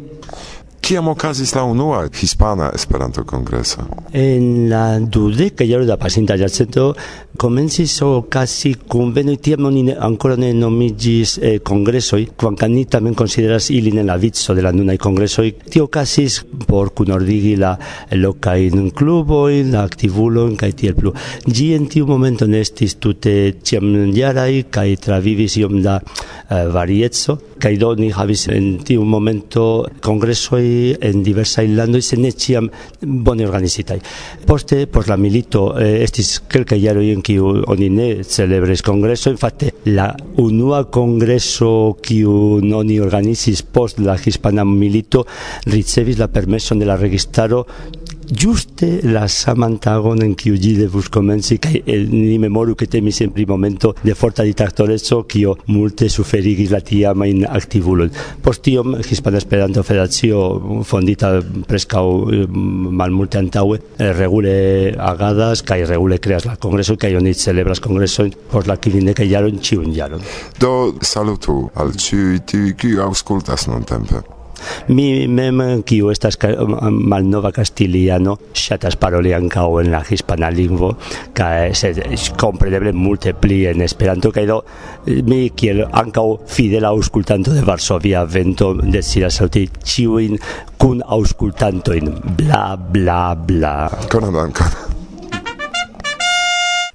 Kiam 0.89 1.05
okazis 1.07 1.51
la 1.53 1.61
unua 1.69 2.07
hispana 2.09 2.71
Esperanto-kongreso? 2.73 3.83
En 4.11 4.69
la 4.71 4.97
dudeka 4.97 5.63
jaro 5.63 5.85
da 5.85 5.97
pasinta 6.01 6.33
jarcento 6.33 6.95
komencis 7.37 8.01
okazi 8.01 8.71
kunvenoj 8.89 9.35
tiam 9.37 9.67
oni 9.69 9.93
ankoraŭ 9.93 10.39
ne 10.41 10.49
nomiĝis 10.57 11.33
eh, 11.37 11.59
kongresoj, 11.69 12.23
kvankam 12.41 12.73
ni 12.73 12.87
tamen 12.89 13.13
konsideras 13.15 13.69
ilin 13.69 14.01
en 14.01 14.09
la 14.09 14.15
vico 14.17 14.55
de 14.57 14.63
la 14.65 14.71
nunaj 14.73 14.97
kongresoj. 14.97 15.51
Tio 15.69 15.85
okazis 15.85 16.39
por 16.65 16.89
kunordigi 16.97 17.53
la 17.61 17.75
lokajn 18.11 18.89
klubojn, 18.89 19.69
la 19.75 19.85
aktivulojn 19.85 20.57
kaj 20.57 20.71
tiel 20.81 20.97
plu. 20.97 21.13
Ĝi 21.45 21.69
en 21.77 21.85
tiu 21.85 22.09
momento 22.09 22.49
ne 22.49 22.63
estis 22.65 22.97
tute 22.97 23.35
ĉiamjaraj 23.61 24.65
kaj 24.73 24.89
travivis 25.05 25.61
iom 25.61 25.83
da 25.85 25.99
eh, 26.01 26.65
varieco 26.73 27.37
kaj 27.59 27.75
do 27.77 27.93
ni 27.99 28.09
havis 28.15 28.47
en 28.47 28.77
tiu 28.87 29.03
momento 29.03 29.85
kongresoj 30.01 30.63
en 31.01 31.23
diversaj 31.23 31.67
landoj 31.67 32.01
se 32.05 32.17
ne 32.19 32.31
ĉiam 32.31 32.69
bone 33.01 33.47
organizitaj. 33.47 33.99
Poste 34.47 34.85
por 34.91 35.09
la 35.09 35.17
milito 35.17 35.65
eh, 35.79 36.03
estis 36.03 36.39
kelkaj 36.51 36.79
jaroj 36.81 37.07
en 37.13 37.23
kiu 37.25 37.53
oni 37.67 37.89
ne 37.93 38.09
celebris 38.23 38.83
kongresojn, 38.85 39.39
fakte 39.41 39.73
la 39.91 40.09
unua 40.41 40.83
kongreso 40.91 41.71
kiu 42.03 42.59
oni 42.79 42.99
organizis 43.03 43.63
post 43.63 43.99
la 44.03 44.17
hispana 44.17 44.65
milito 44.65 45.25
ricevis 45.67 46.19
la 46.19 46.29
permeson 46.31 46.79
de 46.79 46.87
la 46.89 46.97
registaro 46.97 47.65
giuste 48.31 49.01
la 49.03 49.27
samantagon 49.27 50.21
en 50.23 50.35
kiu 50.37 50.57
ĝi 50.59 50.75
devus 50.77 51.09
komenci 51.13 51.57
kaj 51.61 51.81
eh, 51.81 52.05
ni 52.09 52.37
memoru 52.41 52.75
ke 52.77 52.87
temis 52.87 53.21
en 53.25 53.33
pri 53.33 53.45
momento 53.49 53.93
de 54.03 54.13
forta 54.13 54.45
diktatorezzo 54.45 55.23
kio 55.29 55.55
multe 55.67 56.09
suferigis 56.09 56.71
la 56.71 56.81
tiamajn 56.85 57.45
aktivulojn. 57.49 58.11
Post 58.43 58.63
tiom 58.67 58.95
Hispana 59.01 59.41
Esperanto 59.41 59.83
Federacio 59.83 60.83
fondita 60.85 61.33
preskaŭ 61.67 62.05
mm, 62.29 62.95
malmulte 63.01 63.41
antaŭe 63.41 63.79
eh, 63.81 64.11
regule 64.13 64.55
agadas 65.11 65.63
kaj 65.65 65.85
regule 65.89 66.21
kreas 66.21 66.45
la 66.45 66.57
kongreso 66.61 66.97
kaj 66.99 67.15
oni 67.19 67.33
celebras 67.33 67.81
kongresojn 67.83 68.33
por 68.51 68.67
la 68.69 68.77
kvindekaj 68.77 69.29
jaron 69.29 69.59
ĉiun 69.59 69.93
jaron. 69.95 70.25
Do 70.61 70.93
salutu 71.01 71.61
al 71.75 71.95
ĉiuj 71.97 72.43
tiuj 72.45 72.75
kiuj 72.77 73.07
aŭskultas 73.09 73.67
nuntempe. 73.71 74.38
Mi 74.95 75.27
mem, 75.27 75.83
kiu 75.87 76.09
estas 76.13 76.37
ka, 76.39 76.51
um, 76.63 76.75
um, 76.75 76.99
malnova 77.11 77.51
castiliano, 77.55 78.35
ŝatas 78.53 78.97
paroli 78.99 79.33
ankaŭ 79.37 79.67
en 79.83 79.91
la 79.93 80.03
hispana 80.07 80.49
lingvo, 80.53 80.93
kaj 81.37 81.73
sed 81.77 82.01
kompreneble 82.39 82.93
multe 82.97 83.33
pli 83.33 83.63
en 83.69 83.83
Esperanto, 83.85 84.31
kaj 84.35 84.45
do 84.49 84.61
mi 85.29 85.49
kiel 85.55 85.83
ankaŭ 85.87 86.27
fidela 86.49 86.93
aŭskultanto 86.93 87.55
de 87.55 87.63
Varsovia 87.65 88.23
vento 88.25 88.73
deziras 88.81 89.39
saluti 89.39 89.65
ĉiujn 89.93 90.37
kun 90.79 91.03
aŭskultantojn. 91.05 92.13
Bla, 92.39 92.63
bla, 92.77 93.35
bla. 93.35 93.75
Konan 94.11 94.39
dankon. 94.39 94.79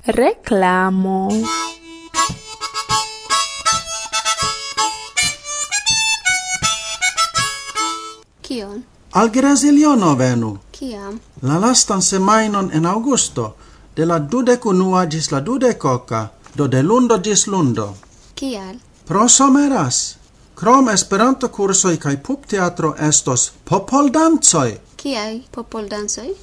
Reclamo. 0.07 1.19
Kion? 8.45 8.85
Al 9.13 9.31
Graziliono 9.31 10.15
venu. 10.15 10.59
Kiam? 10.73 11.21
La 11.43 11.59
lastan 11.59 12.03
semainon 12.03 12.71
en 12.73 12.87
augusto, 12.87 13.57
de 13.97 14.07
la 14.07 14.19
dudec 14.19 14.67
unua 14.67 15.07
gis 15.07 15.31
la 15.33 15.41
dudec 15.41 15.85
do 16.57 16.69
de 16.69 16.83
lundo 16.83 17.21
gis 17.23 17.47
lundo. 17.47 17.95
Kial? 18.35 18.77
Pro 19.07 19.29
someras. 19.29 20.17
Krom 20.55 20.89
esperanto 20.89 21.49
cursoi 21.49 21.97
cae 21.99 22.17
pup 22.17 22.47
teatro 22.47 22.95
estos 22.99 23.53
popol 23.65 24.11
danzoi. 24.13 24.81
Kiai 24.97 25.45
Danka 25.53 25.89
danzoi? 25.91 26.35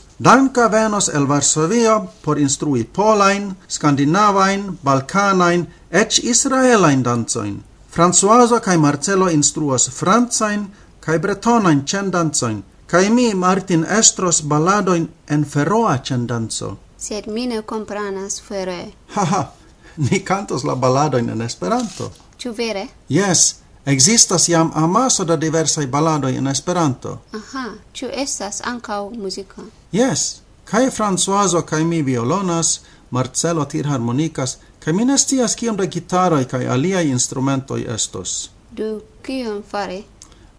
Venos 0.71 1.09
el 1.09 1.25
Varsovio 1.27 2.09
por 2.23 2.39
instrui 2.39 2.83
polain, 2.83 3.55
skandinavain, 3.69 4.77
balkanain, 4.83 5.67
ec 5.91 6.19
israelain 6.23 7.03
danzoin. 7.03 7.63
Francoaso 7.89 8.59
kai 8.59 8.77
Marcelo 8.77 9.27
instruos 9.29 9.89
francain, 9.89 10.67
kai 11.01 11.19
bretonain 11.19 11.85
cendanzoin, 11.85 12.63
kai 12.87 13.09
mi 13.09 13.33
Martin 13.33 13.83
estros 13.99 14.43
baladoin 14.43 15.09
en 15.29 15.43
feroa 15.45 15.97
cendanzo. 15.97 16.77
Sed 16.97 17.27
mi 17.27 17.47
ne 17.47 17.61
compranas 17.61 18.41
fere. 18.41 18.93
Ha 19.15 19.25
ha, 19.25 19.51
ni 19.97 20.19
cantos 20.19 20.63
la 20.63 20.75
baladoin 20.75 21.29
en 21.29 21.41
Esperanto. 21.41 22.11
Ciu 22.37 22.53
vere? 22.57 22.89
Yes, 23.09 23.61
Existas 23.85 24.47
jam 24.47 24.71
amaso 24.75 25.23
da 25.25 25.35
diversai 25.35 25.87
balladoi 25.87 26.35
in 26.35 26.47
Esperanto. 26.47 27.21
Aha, 27.33 27.73
ciu 27.93 28.09
estas 28.13 28.61
ancau 28.61 29.09
musica? 29.09 29.61
Yes, 29.91 30.41
cae 30.65 30.89
Françoiso 30.91 31.63
cae 31.65 31.83
mi 31.83 32.05
violonas, 32.05 32.81
Marcelo 33.09 33.65
tir 33.65 33.87
harmonicas, 33.87 34.57
cae 34.79 34.93
mi 34.93 35.05
nestias 35.05 35.55
ciam 35.55 35.75
da 35.75 35.87
gitaroi 35.87 36.45
cae 36.45 36.67
aliai 36.67 37.09
instrumentoi 37.09 37.85
estos. 37.95 38.51
Du, 38.77 39.01
kion 39.23 39.63
fare? 39.63 40.03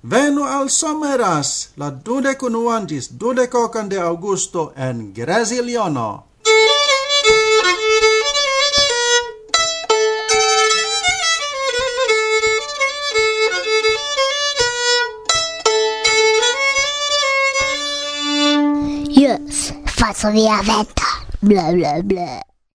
Venu 0.05 0.43
al 0.43 0.69
Someras 0.69 1.71
la 1.79 1.89
dudec 1.95 2.43
unuan 2.43 2.89
gis 2.91 3.07
dudec 3.21 3.55
ocan 3.55 3.89
de 3.89 4.01
augusto 4.03 4.73
en 4.77 5.13
Gresiliono. 5.15 6.27
Yes, 19.07 19.73
faccio 19.87 20.33
via 20.33 20.59
vetta. 20.67 21.07
Bla 21.41 21.71
bla 21.71 22.03
bla. 22.03 22.52